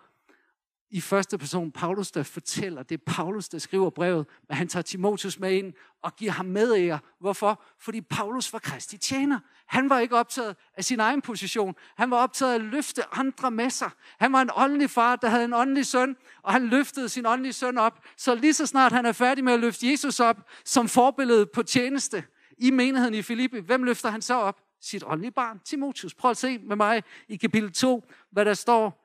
[0.94, 2.84] i første person Paulus, der fortæller.
[2.84, 6.46] Det er Paulus, der skriver brevet, men han tager Timotheus med ind og giver ham
[6.46, 7.00] med ære.
[7.20, 7.64] Hvorfor?
[7.80, 9.40] Fordi Paulus var Kristi tjener.
[9.66, 11.76] Han var ikke optaget af sin egen position.
[11.98, 13.90] Han var optaget af at løfte andre med sig.
[14.20, 17.54] Han var en åndelig far, der havde en åndelig søn, og han løftede sin åndelige
[17.54, 18.00] søn op.
[18.18, 21.64] Så lige så snart han er færdig med at løfte Jesus op som forbillede på
[21.64, 22.24] tjeneste
[22.58, 24.62] i menigheden i Filippi, hvem løfter han så op?
[24.82, 26.14] Sit åndelige barn, Timotheus.
[26.14, 29.03] Prøv at se med mig i kapitel 2, hvad der står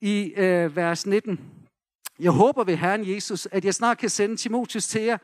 [0.00, 1.40] i øh, vers 19.
[2.18, 5.18] Jeg håber ved Herren Jesus, at jeg snart kan sende Timotheus til jer,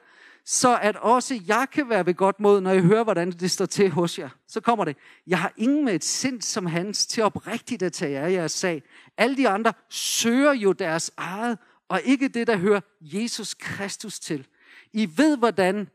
[0.44, 3.66] så at også jeg kan være ved godt mod, når jeg hører, hvordan det står
[3.66, 4.28] til hos jer.
[4.48, 4.96] Så kommer det.
[5.26, 8.82] Jeg har ingen med et sind som hans til oprigtigt at tage jer jeres sag.
[9.16, 11.58] Alle de andre søger jo deres eget,
[11.88, 14.46] og ikke det, der hører Jesus Kristus til.
[14.92, 15.88] I ved, hvordan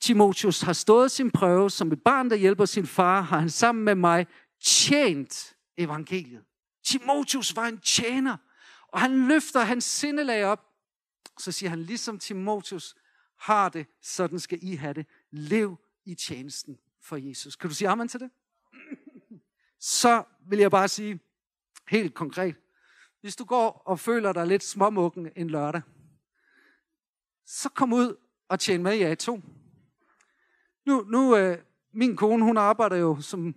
[0.00, 3.84] Timotheus har stået sin prøve som et barn, der hjælper sin far, har han sammen
[3.84, 4.26] med mig
[4.64, 6.42] tjent evangeliet.
[6.88, 8.36] Timotheus var en tjener,
[8.88, 10.64] og han løfter hans sindelag op,
[11.38, 12.96] Så siger han, ligesom Timotius
[13.36, 15.06] har det, sådan skal I have det.
[15.30, 17.56] Lev i tjenesten for Jesus.
[17.56, 18.30] Kan du sige amen til det?
[19.78, 21.20] Så vil jeg bare sige
[21.88, 22.56] helt konkret.
[23.20, 25.82] Hvis du går og føler dig lidt småmukken en lørdag,
[27.46, 28.16] så kom ud
[28.48, 29.40] og tjen med i A2.
[30.86, 31.58] Nu, nu øh,
[31.92, 33.54] min kone, hun arbejder jo som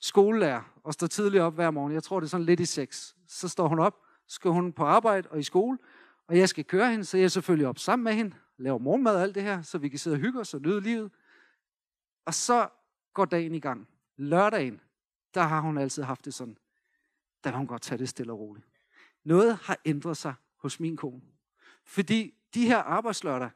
[0.00, 1.92] skolelærer og står tidligt op hver morgen.
[1.92, 3.16] Jeg tror, det er sådan lidt i seks.
[3.26, 3.94] Så står hun op,
[4.26, 5.78] skal hun på arbejde og i skole,
[6.26, 9.16] og jeg skal køre hende, så jeg er selvfølgelig op sammen med hende, laver morgenmad
[9.16, 11.10] og alt det her, så vi kan sidde og hygge os og nyde livet.
[12.24, 12.68] Og så
[13.14, 13.88] går dagen i gang.
[14.16, 14.80] Lørdagen,
[15.34, 16.56] der har hun altid haft det sådan.
[17.44, 18.66] Der vil hun godt tage det stille og roligt.
[19.24, 21.22] Noget har ændret sig hos min kone.
[21.84, 23.50] Fordi de her arbejdslørdag,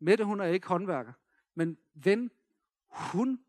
[0.00, 1.12] Mette hun er ikke håndværker,
[1.54, 2.30] men ven,
[2.88, 3.40] hun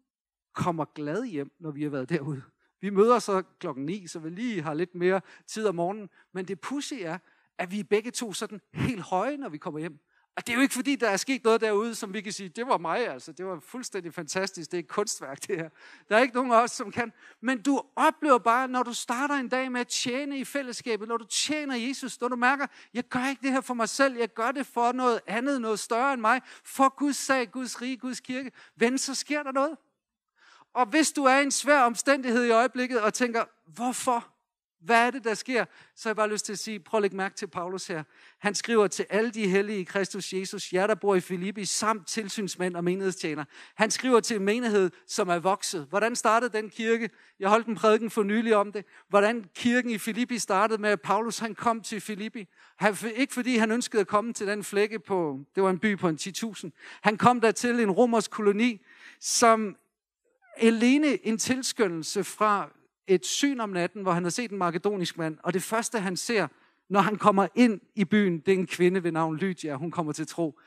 [0.54, 2.42] kommer glad hjem, når vi har været derude.
[2.86, 6.10] Vi møder så klokken 9, så vi lige har lidt mere tid om morgenen.
[6.34, 7.18] Men det pussy er,
[7.58, 10.00] at vi begge to sådan helt høje, når vi kommer hjem.
[10.36, 12.50] Og det er jo ikke fordi, der er sket noget derude, som vi kan sige,
[12.50, 13.32] det var mig altså.
[13.32, 14.72] Det var fuldstændig fantastisk.
[14.72, 15.70] Det er et kunstværk, det her.
[16.10, 17.14] Der er ikke nogen af os, som kan.
[17.42, 21.18] Men du oplever bare, når du starter en dag med at tjene i fællesskabet, når
[21.18, 24.34] du tjener Jesus, når du mærker, jeg gør ikke det her for mig selv, jeg
[24.34, 28.20] gør det for noget andet, noget større end mig, for Guds sag, Guds rige, Guds
[28.20, 28.52] kirke.
[28.76, 29.78] Ven, så sker der noget.
[30.76, 34.28] Og hvis du er i en svær omstændighed i øjeblikket og tænker, hvorfor?
[34.80, 35.66] Hvad er det, der sker?
[35.96, 38.04] Så har jeg bare lyst til at sige, prøv at lægge mærke til Paulus her.
[38.40, 42.08] Han skriver til alle de hellige i Kristus Jesus, jer der bor i Filippi, samt
[42.08, 43.46] tilsynsmænd og menighedstjener.
[43.76, 45.86] Han skriver til en menighed, som er vokset.
[45.90, 47.10] Hvordan startede den kirke?
[47.40, 48.86] Jeg holdt en prædiken for nylig om det.
[49.10, 52.48] Hvordan kirken i Filippi startede med, at Paulus han kom til Filippi.
[52.78, 55.98] Han, ikke fordi han ønskede at komme til den flække på, det var en by
[55.98, 56.70] på en 10.000.
[57.02, 58.82] Han kom der til en romersk koloni,
[59.20, 59.76] som
[60.58, 62.72] alene en tilskyndelse fra
[63.08, 66.18] et syn om natten, hvor han har set en makedonisk mand, og det første han
[66.18, 66.48] ser,
[66.90, 70.14] når han kommer ind i byen, det er en kvinde ved navn Lydia, hun kommer
[70.14, 70.60] til tro.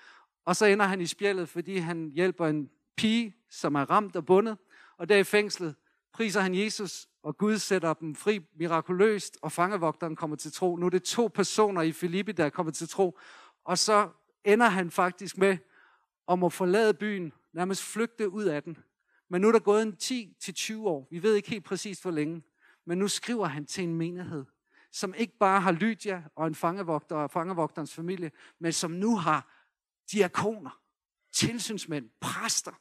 [0.45, 4.27] Og så ender han i spjældet, fordi han hjælper en pige, som er ramt og
[4.27, 4.59] bundet,
[4.97, 5.75] og der i fængslet
[6.13, 10.77] priser han Jesus, og Gud sætter dem fri mirakuløst, og fangevogteren kommer til tro.
[10.77, 13.19] Nu er det to personer i Filippi, der er kommet til tro,
[13.65, 14.09] og så
[14.45, 15.57] ender han faktisk med
[16.27, 18.77] om at forlade byen, nærmest flygte ud af den.
[19.31, 19.97] Men nu er der gået en
[20.49, 21.09] 10-20 år.
[21.11, 22.43] Vi ved ikke helt præcis, hvor længe.
[22.87, 24.45] Men nu skriver han til en menighed,
[24.93, 29.65] som ikke bare har Lydia og en fangevogter og fangevogterens familie, men som nu har
[30.13, 30.81] diakoner,
[31.33, 32.73] tilsynsmænd, præster.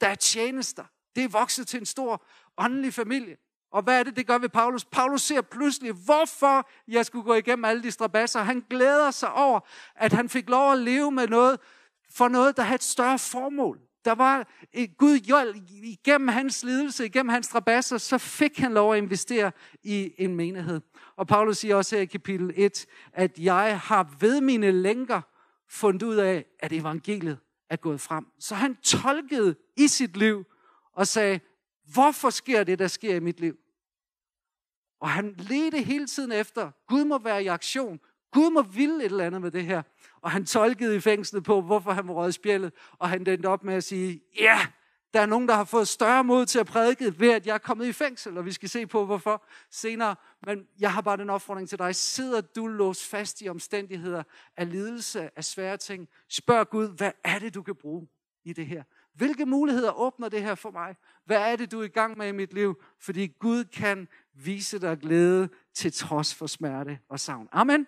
[0.00, 0.84] Der er tjenester.
[1.16, 3.36] Det er vokset til en stor åndelig familie.
[3.70, 4.84] Og hvad er det, det gør ved Paulus?
[4.84, 8.40] Paulus ser pludselig, hvorfor jeg skulle gå igennem alle de strabasser.
[8.40, 9.60] Han glæder sig over,
[9.94, 11.60] at han fik lov at leve med noget,
[12.10, 13.80] for noget, der havde et større formål.
[14.04, 18.92] Der var et Gud hjælp igennem hans lidelse, igennem hans strabasser, så fik han lov
[18.92, 20.80] at investere i en menighed.
[21.16, 25.20] Og Paulus siger også her i kapitel 1, at jeg har ved mine lænker
[25.68, 27.38] fundet ud af, at evangeliet
[27.70, 28.26] er gået frem.
[28.38, 30.44] Så han tolkede i sit liv
[30.92, 31.40] og sagde,
[31.92, 33.56] hvorfor sker det, der sker i mit liv?
[35.00, 38.00] Og han ledte hele tiden efter, Gud må være i aktion.
[38.32, 39.82] Gud må ville et eller andet med det her.
[40.20, 42.72] Og han tolkede i fængslet på, hvorfor han var røget spjældet.
[42.98, 44.66] Og han endte op med at sige, ja,
[45.14, 47.58] der er nogen, der har fået større mod til at prædike, ved at jeg er
[47.58, 50.16] kommet i fængsel, og vi skal se på, hvorfor senere.
[50.46, 51.94] Men jeg har bare den opfordring til dig.
[51.94, 54.22] Sidder du låst fast i omstændigheder
[54.56, 56.08] af lidelse, af svære ting?
[56.28, 58.08] Spørg Gud, hvad er det, du kan bruge
[58.44, 58.82] i det her?
[59.14, 60.96] Hvilke muligheder åbner det her for mig?
[61.24, 62.82] Hvad er det, du er i gang med i mit liv?
[63.00, 67.48] Fordi Gud kan vise dig glæde til trods for smerte og savn.
[67.52, 67.86] Amen.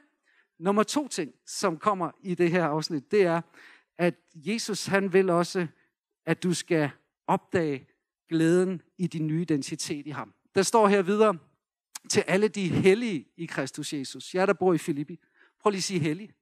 [0.64, 3.40] Nummer to ting, som kommer i det her afsnit, det er,
[3.98, 5.66] at Jesus han vil også,
[6.27, 6.90] at du skal
[7.27, 7.87] opdage
[8.29, 10.35] glæden i din nye identitet i ham.
[10.55, 11.38] Der står her videre,
[12.11, 14.35] til alle de hellige i Kristus Jesus.
[14.35, 15.20] Jeg der bor i Filippi.
[15.61, 16.35] Prøv lige at sige hellig.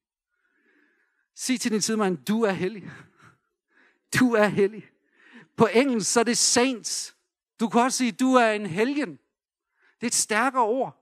[1.35, 2.91] Sig til din sidemand, du er hellig.
[4.21, 4.87] Du er hellig.
[5.57, 7.17] På engelsk så er det saints.
[7.61, 9.11] Du kan også sige, du er en helgen.
[10.01, 11.02] Det er et stærkere ord.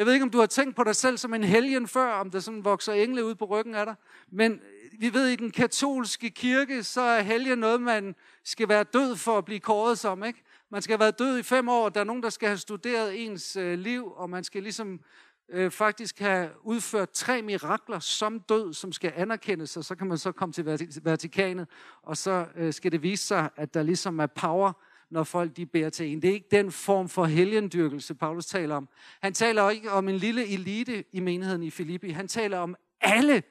[0.00, 2.30] Jeg ved ikke, om du har tænkt på dig selv som en helgen før, om
[2.30, 3.94] der sådan vokser engle ud på ryggen af dig.
[4.32, 4.60] Men
[4.98, 9.38] vi ved, i den katolske kirke, så er helgen noget, man skal være død for
[9.38, 10.24] at blive kåret som.
[10.24, 10.42] Ikke?
[10.70, 11.88] Man skal have været død i fem år.
[11.88, 15.00] Der er nogen, der skal have studeret ens øh, liv, og man skal ligesom
[15.48, 20.18] øh, faktisk have udført tre mirakler som død, som skal anerkendes, og så kan man
[20.18, 20.64] så komme til
[21.02, 21.68] Vatikanet,
[22.02, 24.72] og så øh, skal det vise sig, at der ligesom er power
[25.10, 26.22] når folk de bærer til en.
[26.22, 28.88] Det er ikke den form for helgendyrkelse, Paulus taler om.
[29.22, 32.10] Han taler ikke om en lille elite i menigheden i Filippi.
[32.10, 33.42] Han taler om alle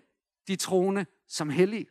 [0.47, 1.87] de troende som hellige.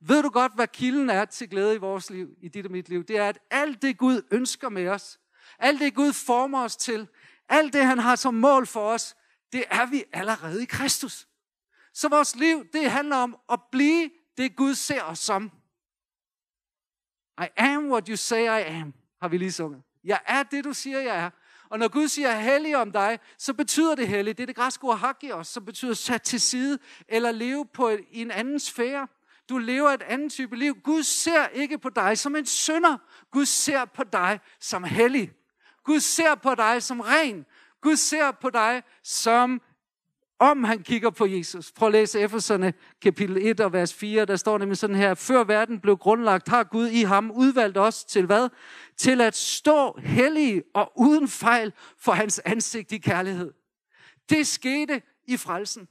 [0.00, 2.88] Ved du godt, hvad kilden er til glæde i vores liv, i dit og mit
[2.88, 3.04] liv?
[3.04, 5.20] Det er, at alt det Gud ønsker med os,
[5.58, 7.08] alt det Gud former os til,
[7.48, 9.16] alt det han har som mål for os,
[9.52, 11.28] det er vi allerede i Kristus.
[11.94, 15.50] Så vores liv, det handler om at blive det, Gud ser os som.
[17.40, 19.82] I am what you say I am, har vi lige sunget.
[20.04, 21.30] Jeg er det, du siger, jeg er.
[21.68, 24.36] Og når Gud siger hellig om dig, så betyder det hellig.
[24.36, 28.00] Det er det græske ord hagios, som betyder sat til side, eller leve på et,
[28.10, 29.08] i en anden sfære.
[29.48, 30.74] Du lever et andet type liv.
[30.84, 32.96] Gud ser ikke på dig som en synder.
[33.30, 35.32] Gud ser på dig som hellig.
[35.84, 37.46] Gud ser på dig som ren.
[37.80, 39.60] Gud ser på dig som
[40.50, 41.72] om han kigger på Jesus.
[41.72, 45.44] Prøv at læse Efeserne kapitel 1 og vers 4, der står nemlig sådan her, før
[45.44, 48.48] verden blev grundlagt, har Gud i ham udvalgt os til hvad?
[48.96, 53.52] Til at stå hellige og uden fejl for hans ansigt i kærlighed.
[54.28, 55.88] Det skete i frelsen.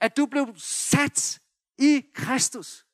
[0.00, 1.40] At du blev sat
[1.78, 2.86] i Kristus.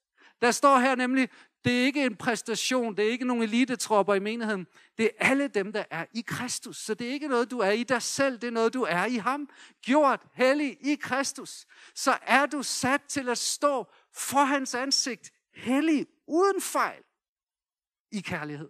[0.42, 1.28] Der står her nemlig,
[1.68, 4.66] det er ikke en præstation, det er ikke nogen elitetropper i menigheden.
[4.98, 6.76] Det er alle dem, der er i Kristus.
[6.76, 9.04] Så det er ikke noget, du er i dig selv, det er noget, du er
[9.04, 9.48] i ham.
[9.82, 11.66] Gjort hellig i Kristus.
[11.94, 17.02] Så er du sat til at stå for hans ansigt, hellig, uden fejl,
[18.12, 18.68] i kærlighed.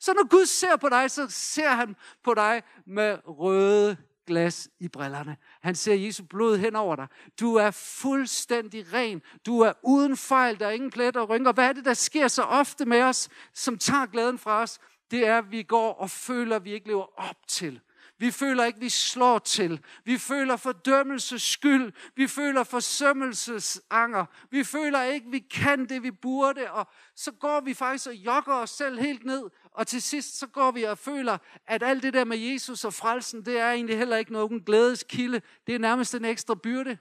[0.00, 3.96] Så når Gud ser på dig, så ser han på dig med røde
[4.28, 5.36] glas i brillerne.
[5.62, 7.06] Han ser Jesu blod hen over dig.
[7.40, 9.22] Du er fuldstændig ren.
[9.46, 10.60] Du er uden fejl.
[10.60, 11.52] Der er ingen pletter og rynker.
[11.52, 14.78] Hvad er det, der sker så ofte med os, som tager glæden fra os?
[15.10, 17.80] Det er, at vi går og føler, at vi ikke lever op til.
[18.20, 19.84] Vi føler ikke, vi slår til.
[20.04, 21.92] Vi føler fordømmelses skyld.
[22.16, 24.24] Vi føler forsømmelsesanger.
[24.50, 26.70] Vi føler ikke, vi kan det, vi burde.
[26.70, 29.42] Og så går vi faktisk og jokker os selv helt ned.
[29.78, 32.94] Og til sidst så går vi og føler, at alt det der med Jesus og
[32.94, 35.40] frelsen, det er egentlig heller ikke nogen glædeskilde.
[35.66, 36.98] Det er nærmest en ekstra byrde.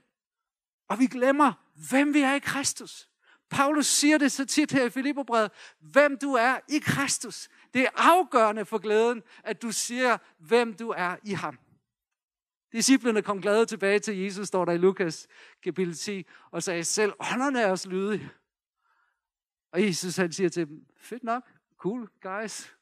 [0.87, 1.53] Og vi glemmer,
[1.89, 3.09] hvem vi er i Kristus.
[3.49, 5.51] Paulus siger det så tit her i Filipperbrevet.
[5.79, 7.49] Hvem du er i Kristus.
[7.73, 11.59] Det er afgørende for glæden, at du siger, hvem du er i ham.
[12.71, 15.27] Disciplerne kom glade tilbage til Jesus, står der i Lukas
[15.63, 18.29] kapitel 10, og sagde, selv ånderne er os lydige.
[19.71, 22.73] Og Jesus han siger til dem, fedt nok, cool guys.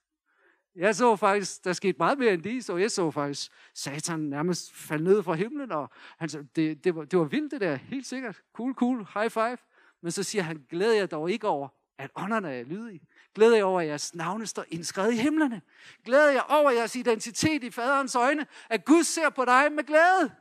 [0.75, 4.73] Jeg så faktisk, der skete meget mere end de, så jeg så faktisk Satan nærmest
[4.73, 7.75] falde ned fra himlen, og han sagde, det, det, var, det var vildt det der,
[7.75, 8.41] helt sikkert.
[8.53, 9.57] Cool, cool, high five.
[10.01, 13.01] Men så siger han, glæder jeg dog ikke over, at ånderne er lydige.
[13.35, 15.61] Glæder jeg over, at jeres navne står indskrevet i himlene.
[16.05, 20.31] Glæder jeg over jeres identitet i faderens øjne, at Gud ser på dig med glæde.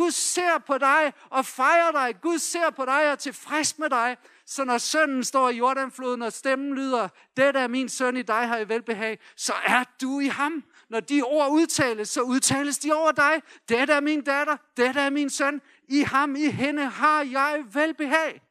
[0.00, 2.20] Gud ser på dig og fejrer dig.
[2.22, 4.16] Gud ser på dig og er tilfreds med dig.
[4.46, 8.48] Så når sønnen står i Jordanfloden, og stemmen lyder, det er min søn, i dig
[8.48, 10.64] har jeg velbehag, så er du i ham.
[10.90, 13.42] Når de ord udtales, så udtales de over dig.
[13.68, 15.60] Det er min datter, det er min søn.
[15.88, 18.42] I ham, i hende har jeg velbehag.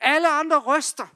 [0.00, 1.15] Alle andre røster.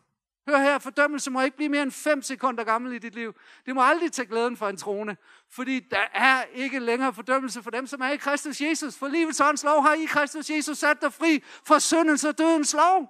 [0.51, 3.35] Hør her, fordømmelse må ikke blive mere end 5 sekunder gammel i dit liv.
[3.67, 5.17] Det må aldrig tage glæden for en trone.
[5.51, 8.97] Fordi der er ikke længere fordømmelse for dem, som er i Kristus Jesus.
[8.97, 12.75] For livets ånds lov har i Kristus Jesus sat dig fri fra syndens og dødens
[12.75, 13.09] lov.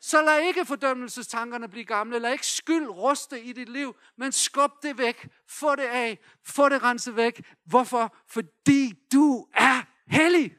[0.00, 2.18] Så lad ikke fordømmelsestankerne blive gamle.
[2.18, 5.28] Lad ikke skyld ruste i dit liv, men skub det væk.
[5.48, 6.18] Få det af.
[6.44, 7.52] Få det renset væk.
[7.64, 8.16] Hvorfor?
[8.28, 10.54] Fordi du er hellig.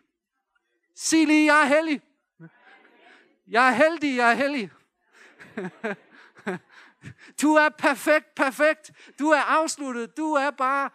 [0.95, 2.01] Sig lige, jeg er hellig.
[3.47, 4.71] Jeg er heldig, jeg er hellig.
[7.41, 8.91] Du er perfekt, perfekt.
[9.19, 10.17] Du er afsluttet.
[10.17, 10.89] Du er bare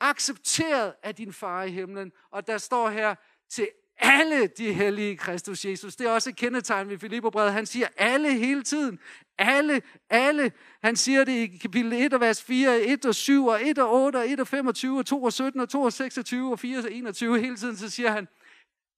[0.00, 2.12] accepteret af din far i himlen.
[2.30, 3.14] Og der står her,
[3.50, 5.96] til alle de hellige Kristus Jesus.
[5.96, 7.52] Det er også et kendetegn ved Filipperbrevet.
[7.52, 8.98] Han siger alle hele tiden.
[9.38, 10.52] Alle, alle.
[10.82, 13.92] Han siger det i kapitel 1 og vers 4, 1 og 7 og 1 og
[13.92, 16.78] 8 og 1 og 25 og 2 og 17 og 2 og 26 og 4
[16.78, 17.40] og 21.
[17.40, 18.28] Hele tiden så siger han,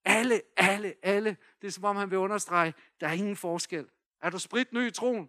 [0.04, 1.36] alle, alle, alle.
[1.60, 3.86] Det er som om han vil understrege, der er ingen forskel.
[4.20, 5.28] Er du sprit ny i troen?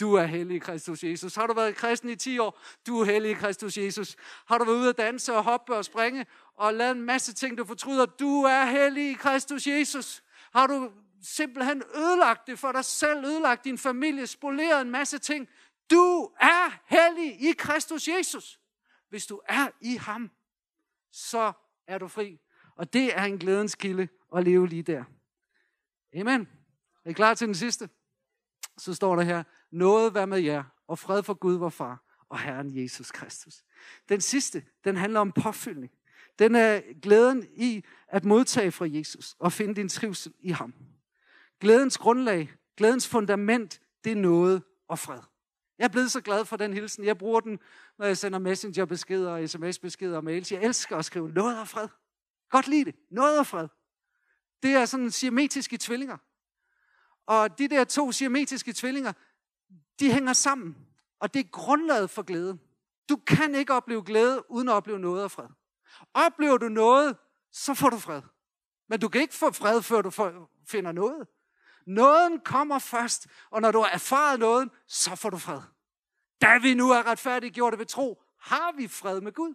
[0.00, 1.34] Du er hellig i Kristus Jesus.
[1.34, 2.60] Har du været kristen i 10 år?
[2.86, 4.16] Du er hellig i Kristus Jesus.
[4.46, 7.58] Har du været ude at danse og hoppe og springe og lavet en masse ting,
[7.58, 8.06] du fortryder?
[8.06, 10.22] Du er hellig i Kristus Jesus.
[10.52, 15.48] Har du simpelthen ødelagt det for dig selv, ødelagt din familie, spoleret en masse ting?
[15.90, 18.60] Du er hellig i Kristus Jesus.
[19.08, 20.30] Hvis du er i ham,
[21.12, 21.52] så
[21.86, 22.40] er du fri.
[22.76, 25.04] Og det er en glædens kilde at leve lige der.
[26.16, 26.61] Amen.
[27.04, 27.88] Er I klar til den sidste?
[28.78, 32.38] Så står der her, noget vær med jer, og fred for Gud, vor far, og
[32.38, 33.64] Herren Jesus Kristus.
[34.08, 35.92] Den sidste, den handler om påfyldning.
[36.38, 40.74] Den er glæden i at modtage fra Jesus og finde din trivsel i ham.
[41.60, 45.20] Glædens grundlag, glædens fundament, det er noget og fred.
[45.78, 47.04] Jeg er blevet så glad for den hilsen.
[47.04, 47.58] Jeg bruger den,
[47.98, 50.52] når jeg sender messengerbeskeder, sms-beskeder og mails.
[50.52, 51.88] Jeg elsker at skrive noget og fred.
[52.50, 52.94] Godt lide det.
[53.10, 53.68] Noget og fred.
[54.62, 56.16] Det er sådan siametiske tvillinger.
[57.26, 59.12] Og de der to siametiske tvillinger,
[60.00, 60.76] de hænger sammen.
[61.20, 62.58] Og det er grundlaget for glæde.
[63.08, 65.48] Du kan ikke opleve glæde, uden at opleve noget af fred.
[66.14, 67.16] Oplever du noget,
[67.52, 68.22] så får du fred.
[68.88, 70.10] Men du kan ikke få fred, før du
[70.66, 71.28] finder noget.
[71.86, 75.60] Nåden kommer først, og når du har erfaret nåden, så får du fred.
[76.40, 79.54] Da vi nu er retfærdiggjorte ved tro, har vi fred med Gud.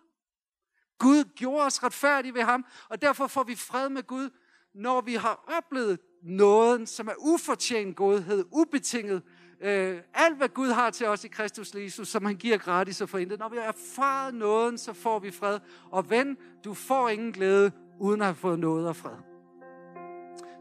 [0.97, 4.29] Gud gjorde os retfærdige ved ham, og derfor får vi fred med Gud,
[4.73, 9.21] når vi har oplevet nåden, som er ufortjent godhed, ubetinget.
[9.61, 13.09] Øh, alt, hvad Gud har til os i Kristus Jesus, som han giver gratis og
[13.09, 13.39] forintet.
[13.39, 15.59] Når vi har erfaret nåden, så får vi fred.
[15.91, 19.15] Og ven, du får ingen glæde, uden at have fået noget og fred.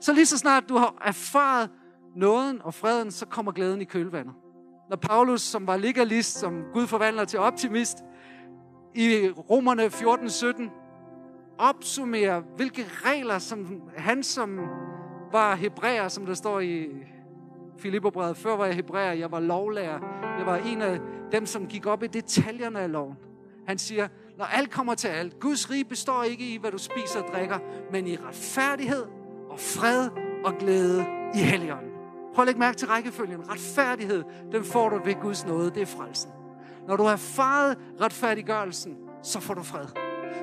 [0.00, 1.70] Så lige så snart du har erfaret
[2.16, 4.34] nåden og freden, så kommer glæden i kølvandet.
[4.90, 7.98] Når Paulus, som var legalist, som Gud forvandler til optimist,
[8.94, 10.70] i Romerne 14-17
[11.58, 14.58] opsummerer, hvilke regler, som han som
[15.36, 16.88] var hebræer, som der står i
[17.78, 18.36] Filipperbrevet.
[18.36, 19.98] Før var jeg hebræer, jeg var lovlærer.
[20.38, 21.00] Jeg var en af
[21.32, 23.16] dem, som gik op i detaljerne af loven.
[23.66, 27.22] Han siger, når alt kommer til alt, Guds rige består ikke i, hvad du spiser
[27.22, 27.58] og drikker,
[27.92, 29.04] men i retfærdighed
[29.50, 30.08] og fred
[30.44, 31.90] og glæde i Helligånden.
[32.34, 33.50] Prøv at lægge mærke til rækkefølgen.
[33.50, 35.70] Retfærdighed, den får du ved Guds nåde.
[35.70, 36.30] Det er frelsen.
[36.88, 39.86] Når du har erfaret retfærdiggørelsen, så får du fred.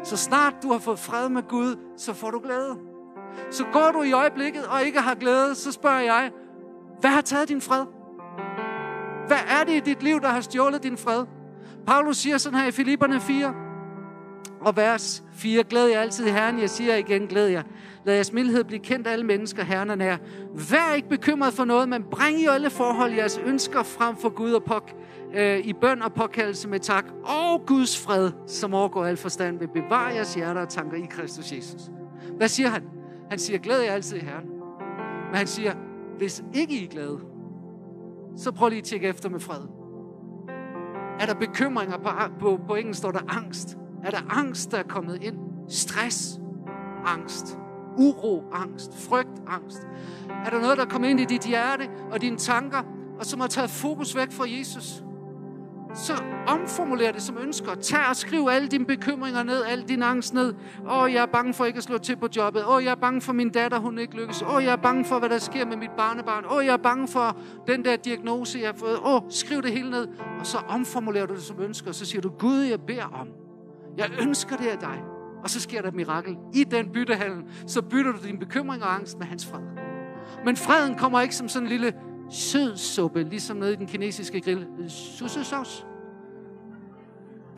[0.04, 2.93] Så snart du har fået fred med Gud, så får du glæde.
[3.52, 6.32] Så går du i øjeblikket og ikke har glæde, så spørger jeg,
[7.00, 7.86] hvad har taget din fred?
[9.28, 11.26] Hvad er det i dit liv, der har stjålet din fred?
[11.88, 13.54] Paulus siger sådan her i Filipperne 4,
[14.62, 15.64] og vers 4.
[15.64, 16.60] Glæd jer altid i Herren.
[16.60, 17.64] Jeg siger igen, glæd jer.
[18.06, 20.18] Lad jeres mildhed blive kendt alle mennesker, Herren er nær.
[20.72, 24.54] Vær ikke bekymret for noget, men bring i alle forhold jeres ønsker frem for Gud
[24.54, 24.92] og pok,
[25.36, 27.06] øh, i bøn og påkaldelse med tak.
[27.24, 31.52] Og Guds fred, som overgår al forstand, vil bevare jeres hjerter og tanker i Kristus
[31.52, 31.82] Jesus.
[32.38, 32.84] Hvad siger han?
[33.34, 34.50] Han siger, glæd jer altid i Herren.
[35.28, 35.74] Men han siger,
[36.18, 37.20] hvis ikke I er glade,
[38.38, 39.62] så prøv lige at tjekke efter med fred.
[41.20, 43.78] Er der bekymringer på, på, på engelsk står der angst.
[44.04, 45.38] Er der angst, der er kommet ind?
[45.68, 46.40] Stress,
[47.06, 47.58] angst,
[47.98, 49.88] uro, angst, frygt, angst.
[50.46, 52.84] Er der noget, der er kommet ind i dit hjerte og dine tanker,
[53.20, 55.04] og som har taget fokus væk fra Jesus?
[55.96, 56.14] Så
[56.48, 57.76] omformuler det som ønsker.
[57.76, 60.54] Tag og skriv alle dine bekymringer ned, alle din angst ned.
[60.92, 62.64] Åh, jeg er bange for ikke at slå til på jobbet.
[62.68, 64.42] Åh, jeg er bange for min datter, hun ikke lykkes.
[64.42, 66.46] Åh, jeg er bange for, hvad der sker med mit barnebarn.
[66.52, 69.00] Åh, jeg er bange for den der diagnose, jeg har fået.
[69.06, 70.08] Åh, skriv det hele ned.
[70.40, 71.92] Og så omformulerer du det som ønsker.
[71.92, 73.28] Så siger du, Gud, jeg beder om.
[73.98, 75.04] Jeg ønsker det af dig.
[75.44, 76.38] Og så sker der et mirakel.
[76.54, 79.62] I den byttehandel, så bytter du din bekymring og angst med hans fred.
[80.46, 81.94] Men freden kommer ikke som sådan en lille
[82.34, 84.68] sød suppe, ligesom nede i den kinesiske grill.
[84.80, 85.86] Øh, susesauce.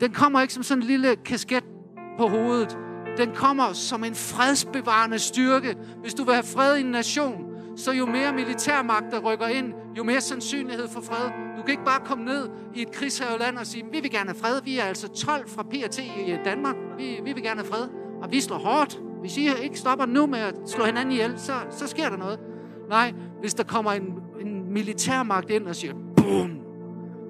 [0.00, 1.64] Den kommer ikke som sådan en lille kasket
[2.18, 2.78] på hovedet.
[3.16, 5.76] Den kommer som en fredsbevarende styrke.
[6.00, 7.44] Hvis du vil have fred i en nation,
[7.76, 11.30] så jo mere militærmagt der rykker ind, jo mere sandsynlighed for fred.
[11.56, 14.38] Du kan ikke bare komme ned i et krigshaveland og sige, vi vil gerne have
[14.38, 14.62] fred.
[14.64, 16.76] Vi er altså 12 fra PRT i øh, Danmark.
[16.98, 17.88] Vi, vi vil gerne have fred.
[18.22, 19.00] Og vi slår hårdt.
[19.20, 22.40] Hvis I ikke stopper nu med at slå hinanden ihjel, så, så sker der noget.
[22.88, 24.04] Nej, hvis der kommer en
[24.76, 26.50] militærmagt ind og siger, bum,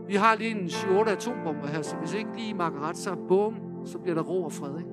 [0.09, 3.55] vi har lige en 7-8 atombomber her, så hvis ikke lige makker ret, så bum,
[3.85, 4.79] så bliver der ro og fred.
[4.79, 4.91] Ikke?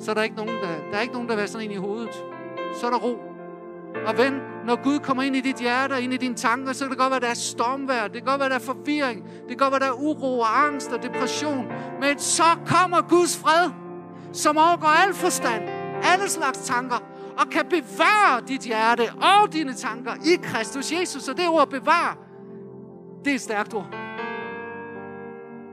[0.00, 1.76] Så er der ikke nogen, der, der er ikke nogen, der vil sådan ind i
[1.76, 2.14] hovedet.
[2.80, 3.18] Så er der ro.
[4.06, 4.34] Og ven,
[4.66, 6.98] når Gud kommer ind i dit hjerte og ind i dine tanker, så kan det
[6.98, 9.72] godt være, der er stormvær, det kan godt være, der er forvirring, det kan godt
[9.72, 11.66] være, der er uro og angst og depression.
[12.00, 13.70] Men så kommer Guds fred,
[14.32, 15.62] som overgår al forstand,
[16.02, 16.96] alle slags tanker,
[17.40, 21.28] og kan bevare dit hjerte og dine tanker i Kristus Jesus.
[21.28, 22.16] Og det ord bevare,
[23.24, 23.94] det er et stærkt ord.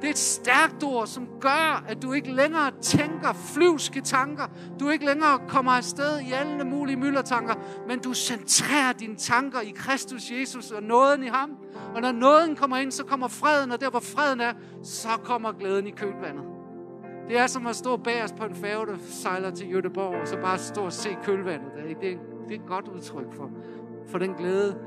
[0.02, 4.44] Det er et stærkt ord, som gør, at du ikke længere tænker flyvske tanker.
[4.80, 7.54] Du ikke længere kommer afsted i alle mulige myldertanker,
[7.88, 11.58] men du centrerer dine tanker i Kristus Jesus og nåden i ham.
[11.96, 14.54] Og når nåden kommer ind, så kommer freden, og der hvor freden er,
[14.84, 16.57] så kommer glæden i kølvandet.
[17.28, 20.38] Det er som at stå bagerst på en færge, der sejler til Göteborg, og så
[20.42, 21.72] bare stå og se kølvandet.
[22.02, 23.50] Det er, det er et godt udtryk for,
[24.08, 24.78] for den glæde,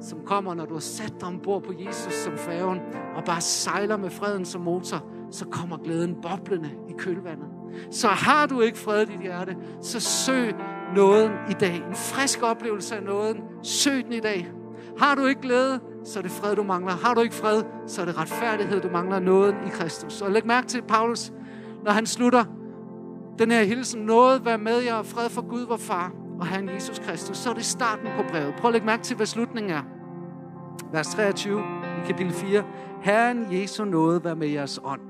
[0.00, 2.80] som kommer, når du har sat dig ombord på Jesus som færgen,
[3.16, 7.46] og bare sejler med freden som motor, så kommer glæden boblende i kølvandet.
[7.90, 10.54] Så har du ikke fred i dit hjerte, så søg
[10.94, 11.76] nåden i dag.
[11.76, 13.36] En frisk oplevelse af nåden.
[13.62, 14.52] Søg den i dag.
[14.98, 16.92] Har du ikke glæde, så er det fred, du mangler.
[16.92, 20.22] Har du ikke fred, så er det retfærdighed, du mangler nåden i Kristus.
[20.22, 21.32] Og læg mærke til Paulus,
[21.84, 22.44] når han slutter
[23.38, 26.68] den her hilsen, noget vær med jer, og fred for Gud, vor far, og Herren
[26.68, 28.54] Jesus Kristus, så er det starten på brevet.
[28.54, 29.82] Prøv at lægge mærke til, hvad slutningen er.
[30.92, 32.64] Vers 23 i kapitel 4.
[33.02, 35.00] Herren Jesu nåde vær med jeres ånd.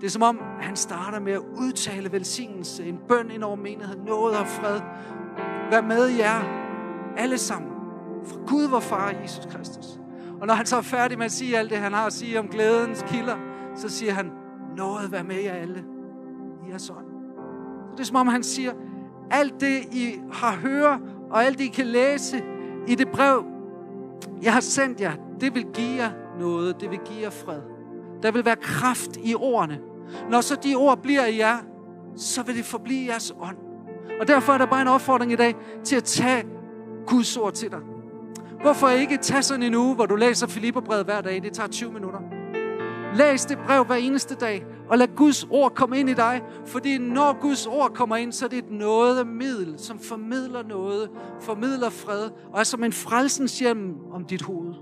[0.00, 4.04] Det er som om, han starter med at udtale velsignelse, en bøn ind over menigheden,
[4.04, 4.80] noget og fred.
[5.70, 6.40] Vær med jer
[7.16, 7.70] alle sammen.
[8.24, 9.86] For Gud, vor far, Jesus Kristus.
[10.40, 12.38] Og når han så er færdig med at sige alt det, han har at sige
[12.38, 13.36] om glædens kilder,
[13.74, 14.30] så siger han,
[14.76, 15.84] noget være med jer alle
[16.66, 17.06] i jeres ånd.
[17.90, 18.72] Så det er som om, han siger,
[19.30, 21.00] alt det, I har hørt,
[21.30, 22.42] og alt det, I kan læse
[22.88, 23.44] i det brev,
[24.42, 26.80] jeg har sendt jer, det vil give jer noget.
[26.80, 27.60] Det vil give jer fred.
[28.22, 29.80] Der vil være kraft i ordene.
[30.30, 31.56] Når så de ord bliver i jer,
[32.16, 33.56] så vil det forblive jeres ånd.
[34.20, 35.54] Og derfor er der bare en opfordring i dag
[35.84, 36.44] til at tage
[37.06, 37.80] Guds ord til dig.
[38.60, 41.42] Hvorfor ikke tage sådan en uge, hvor du læser Filipperbrevet hver dag?
[41.42, 42.20] Det tager 20 minutter.
[43.16, 46.42] Læs det brev hver eneste dag, og lad Guds ord komme ind i dig.
[46.66, 51.10] Fordi når Guds ord kommer ind, så er det et noget middel, som formidler noget,
[51.40, 54.74] formidler fred, og er som en frelsens hjem om dit hoved.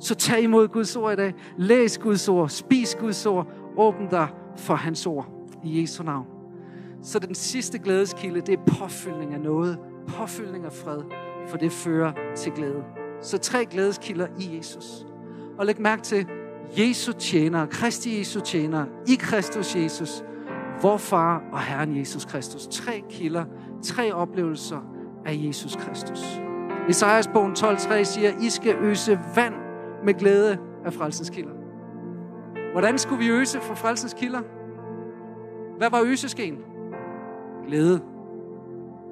[0.00, 1.34] Så tag imod Guds ord i dag.
[1.56, 2.48] Læs Guds ord.
[2.48, 3.46] Spis Guds ord.
[3.76, 5.28] Åbn dig for hans ord.
[5.64, 6.26] I Jesu navn.
[7.02, 9.78] Så den sidste glædeskilde, det er påfyldning af noget.
[10.08, 11.02] Påfyldning af fred.
[11.48, 12.84] For det fører til glæde.
[13.22, 15.06] Så tre glædeskilder i Jesus.
[15.58, 16.26] Og læg mærke til,
[16.78, 20.24] Jesu tjenere, Kristi Jesu tjenere, i Kristus Jesus,
[20.82, 22.66] vor far og Herren Jesus Kristus.
[22.66, 23.44] Tre kilder,
[23.82, 24.80] tre oplevelser
[25.26, 26.40] af Jesus Kristus.
[26.88, 29.54] Esajas bogen 12.3 siger, I skal øse vand
[30.04, 31.52] med glæde af frelsens kilder.
[32.72, 34.40] Hvordan skulle vi øse for frelsens kilder?
[35.78, 36.56] Hvad var øseskeen?
[37.66, 38.00] Glæde.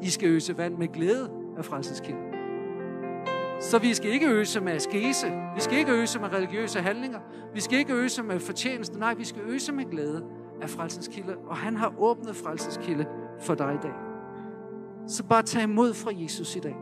[0.03, 2.32] I skal øse vand med glæde af frelsens kilder.
[3.63, 5.27] Så vi skal ikke øse med askese.
[5.55, 7.19] Vi skal ikke øse med religiøse handlinger.
[7.55, 8.99] Vi skal ikke øse med fortjeneste.
[8.99, 10.25] Nej, vi skal øse med glæde
[10.63, 11.37] af frelsens kilde.
[11.47, 13.07] Og han har åbnet frelsens kilde
[13.41, 13.93] for dig i dag.
[15.07, 16.77] Så bare tag imod fra Jesus i dag.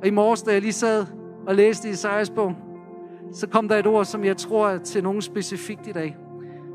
[0.00, 1.06] Og i morges, da jeg lige sad
[1.46, 2.54] og læste i Isaias bog,
[3.32, 6.16] så kom der et ord, som jeg tror er til nogen specifikt i dag.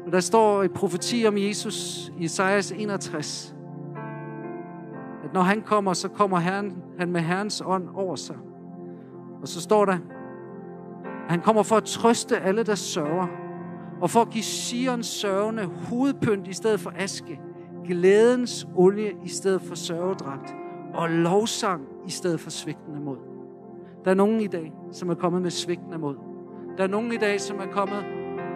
[0.06, 3.56] Og der står i profeti om Jesus i Isaias 61,
[5.24, 8.36] at når han kommer, så kommer Herren, han med Herrens ånd over sig.
[9.42, 13.28] Og så står der, at han kommer for at trøste alle, der sørger,
[14.02, 17.40] og for at give Sions sørgende hovedpynt i stedet for aske,
[17.86, 20.56] glædens olie i stedet for sørgedragt,
[20.94, 23.18] og lovsang i stedet for svigtende mod.
[24.06, 26.16] Der er nogen i dag, som er kommet med svigtende mod.
[26.78, 28.06] Der er nogen i dag, som er kommet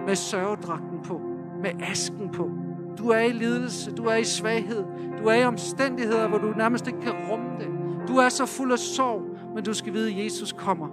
[0.08, 1.22] med sørgedragten på,
[1.62, 2.50] med asken på.
[2.98, 4.84] Du er i lidelse, du er i svaghed,
[5.24, 7.68] du er i omstændigheder, hvor du nærmest ikke kan rumme det.
[8.08, 10.88] Du er så fuld af sorg, men du skal vide, at Jesus kommer.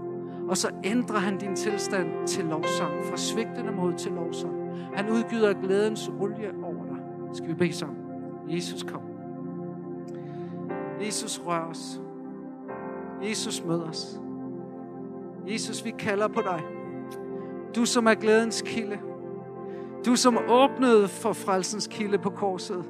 [0.48, 4.54] Og så ændrer han din tilstand til lovsang, fra svigtende mod til lovsang.
[4.94, 6.96] Han udgyder glædens olie over dig.
[7.36, 7.98] Skal vi bede sammen?
[8.48, 9.00] Jesus kom.
[11.06, 12.00] Jesus rør os.
[13.22, 14.20] Jesus mød os.
[15.48, 16.62] Jesus, vi kalder på dig.
[17.76, 18.98] Du som er glædens kilde.
[20.06, 22.84] Du som åbnede for frelsens kilde på korset.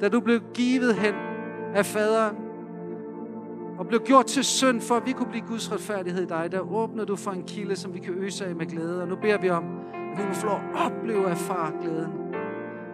[0.00, 1.14] Da du blev givet hen
[1.74, 2.36] af faderen
[3.78, 6.48] og blev gjort til synd for, at vi kunne blive Guds retfærdighed i dig.
[6.52, 9.02] Der åbner du for en kilde, som vi kan øse af med glæde.
[9.02, 9.64] Og nu beder vi om,
[9.94, 12.12] at vi må få lov at opleve af far glæden.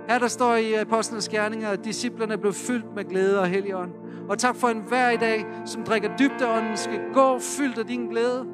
[0.09, 3.91] Her der står i Apostlenes Gerninger, at disciplerne blev fyldt med glæde og helligånd.
[4.29, 8.07] Og tak for en hver i dag, som drikker dybdeånden, skal gå fyldt af din
[8.07, 8.47] glæde.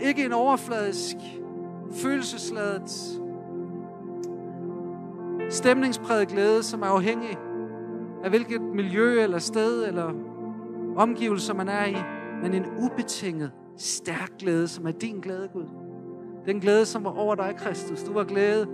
[0.00, 1.16] Ikke en overfladisk,
[1.92, 3.20] følelsesladet,
[5.50, 7.38] stemningspræget glæde, som er afhængig
[8.24, 10.33] af hvilket miljø eller sted eller
[10.96, 11.96] omgivelser man er i,
[12.42, 15.66] men en ubetinget, stærk glæde, som er din glæde, Gud.
[16.46, 18.02] Den glæde, som var over dig, Kristus.
[18.02, 18.68] Du var glæde,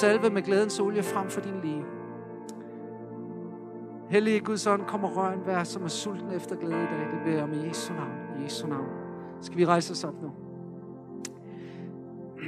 [0.00, 1.84] salve med glædens olie frem for din liv.
[4.10, 7.06] Hellige Guds ånd, kom og rør en som er sulten efter glæde i dag.
[7.12, 8.40] Det beder jeg om i Jesu navn.
[8.40, 8.86] I Jesu navn.
[9.40, 10.30] Skal vi rejse os op nu?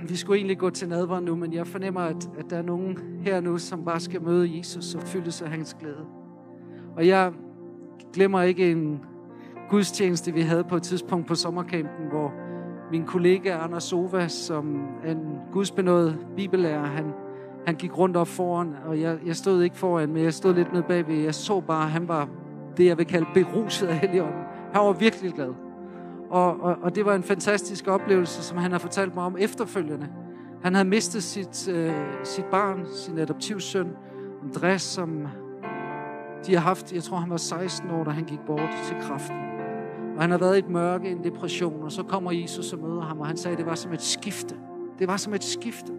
[0.09, 2.99] Vi skulle egentlig gå til nadver nu, men jeg fornemmer, at, at der er nogen
[3.21, 6.07] her nu, som bare skal møde Jesus og fyldes af hans glæde.
[6.97, 7.33] Og jeg
[8.13, 9.01] glemmer ikke en
[9.71, 12.33] gudstjeneste, vi havde på et tidspunkt på sommercampen, hvor
[12.91, 17.05] min kollega Anders Sova, som er en gudsbenået bibellærer, han,
[17.67, 20.73] han gik rundt op foran, og jeg, jeg stod ikke foran, men jeg stod lidt
[20.73, 21.17] nede bagved.
[21.17, 22.29] Jeg så bare, at han var
[22.77, 24.41] det, jeg vil kalde beruset af Helligånden.
[24.73, 25.55] Han var virkelig glad.
[26.31, 30.09] Og, og, og det var en fantastisk oplevelse, som han har fortalt mig om efterfølgende.
[30.63, 31.93] Han havde mistet sit, øh,
[32.25, 33.89] sit barn, sin adoptivsøn,
[34.43, 35.27] Andreas, som
[36.47, 39.37] de har haft, jeg tror han var 16 år, da han gik bort til kraften.
[40.17, 43.03] Og han har været i et mørke, en depression, og så kommer Jesus og møder
[43.03, 44.55] ham, og han sagde, at det var som et skifte.
[44.99, 45.93] Det var som et skifte.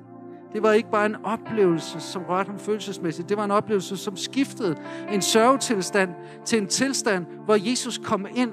[0.54, 3.30] Det var ikke bare en oplevelse, som rørte ham følelsesmæssigt.
[3.30, 4.76] Det var en oplevelse, som skiftede
[5.12, 6.10] en sørgetilstand
[6.46, 8.52] til en tilstand, hvor Jesus kom ind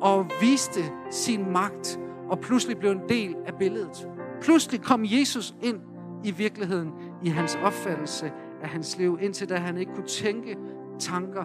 [0.00, 0.80] og viste
[1.10, 4.08] sin magt, og pludselig blev en del af billedet.
[4.42, 5.80] Pludselig kom Jesus ind
[6.24, 6.90] i virkeligheden,
[7.22, 8.32] i hans opfattelse
[8.62, 10.56] af hans liv, indtil da han ikke kunne tænke
[11.02, 11.44] tanker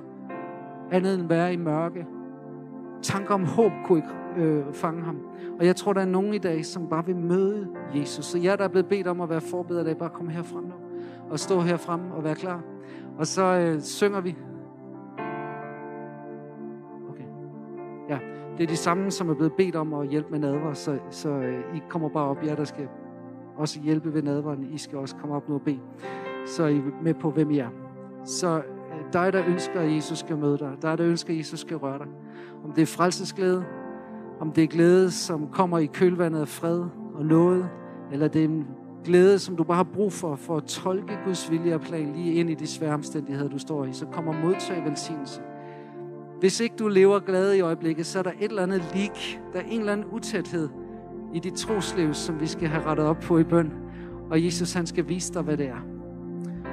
[0.92, 2.08] andet end være i mørke.
[3.02, 5.20] Tanker om håb kunne ikke øh, fange ham.
[5.60, 8.26] Og jeg tror, der er nogen i dag, som bare vil møde Jesus.
[8.26, 10.64] Så jeg, der er blevet bedt om at være forbeder i dag, bare kom herfrem
[10.64, 10.74] nu.
[11.30, 12.62] Og stå herfrem og være klar.
[13.18, 14.38] Og så øh, synger vi.
[17.10, 17.24] Okay.
[18.10, 18.20] Ja,
[18.58, 21.30] det er de samme, som er blevet bedt om at hjælpe med nadver, så, så
[21.30, 22.88] øh, I kommer bare op, jer der skal
[23.58, 24.64] også hjælpe ved nadveren.
[24.64, 25.80] I skal også komme op nu og bede.
[26.46, 27.70] Så er I med på, hvem I er.
[28.26, 28.62] Så
[29.14, 30.72] dig, der ønsker, at Jesus skal møde dig.
[30.82, 32.08] Dig, der ønsker, at Jesus skal røre dig.
[32.64, 33.66] Om det er frelsesglæde,
[34.40, 36.86] om det er glæde, som kommer i kølvandet af fred
[37.16, 37.70] og noget,
[38.12, 38.68] eller det er en
[39.06, 42.34] glæde, som du bare har brug for, for at tolke Guds vilje og plan lige
[42.34, 45.42] ind i de svære omstændigheder, du står i, så kommer modtag velsignelse.
[46.40, 49.12] Hvis ikke du lever glad i øjeblikket, så er der et eller andet lig,
[49.54, 50.70] der er en eller anden utæthed
[51.34, 53.74] i dit trosliv, som vi skal have rettet op på i bøn.
[54.32, 55.86] Og Jesus, han skal vise dig, hvad det er.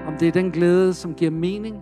[0.06, 1.76] Om det er den glæde, som giver mening,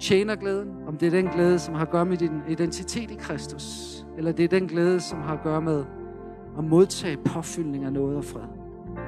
[0.00, 3.14] tjener glæden, om det er den glæde, som har at gøre med din identitet i
[3.14, 5.84] Kristus, eller det er den glæde, som har at gøre med
[6.58, 8.48] at modtage påfyldning af noget og fred.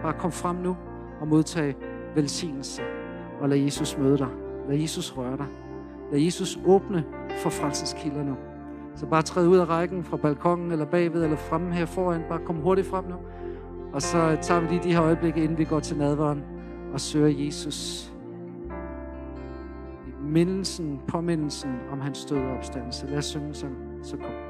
[0.02, 0.76] Bare kom frem nu
[1.20, 1.76] og modtag
[2.14, 2.82] velsignelse,
[3.40, 4.28] og lad Jesus møde dig.
[4.68, 5.46] Lad Jesus røre dig.
[6.12, 7.04] Lad Jesus åbne
[7.42, 8.34] for frelseskilder nu.
[8.96, 12.22] Så bare træd ud af rækken fra balkongen eller bagved eller fremme her foran.
[12.28, 13.16] Bare kom hurtigt frem nu.
[13.92, 16.42] Og så tager vi lige de her øjeblikke, inden vi går til nadveren
[16.92, 18.11] og søger Jesus.
[20.32, 23.06] Mindelsen, påmindelsen om hans døde opstandelse.
[23.06, 24.04] Lad os synge sammen.
[24.04, 24.41] Så kom.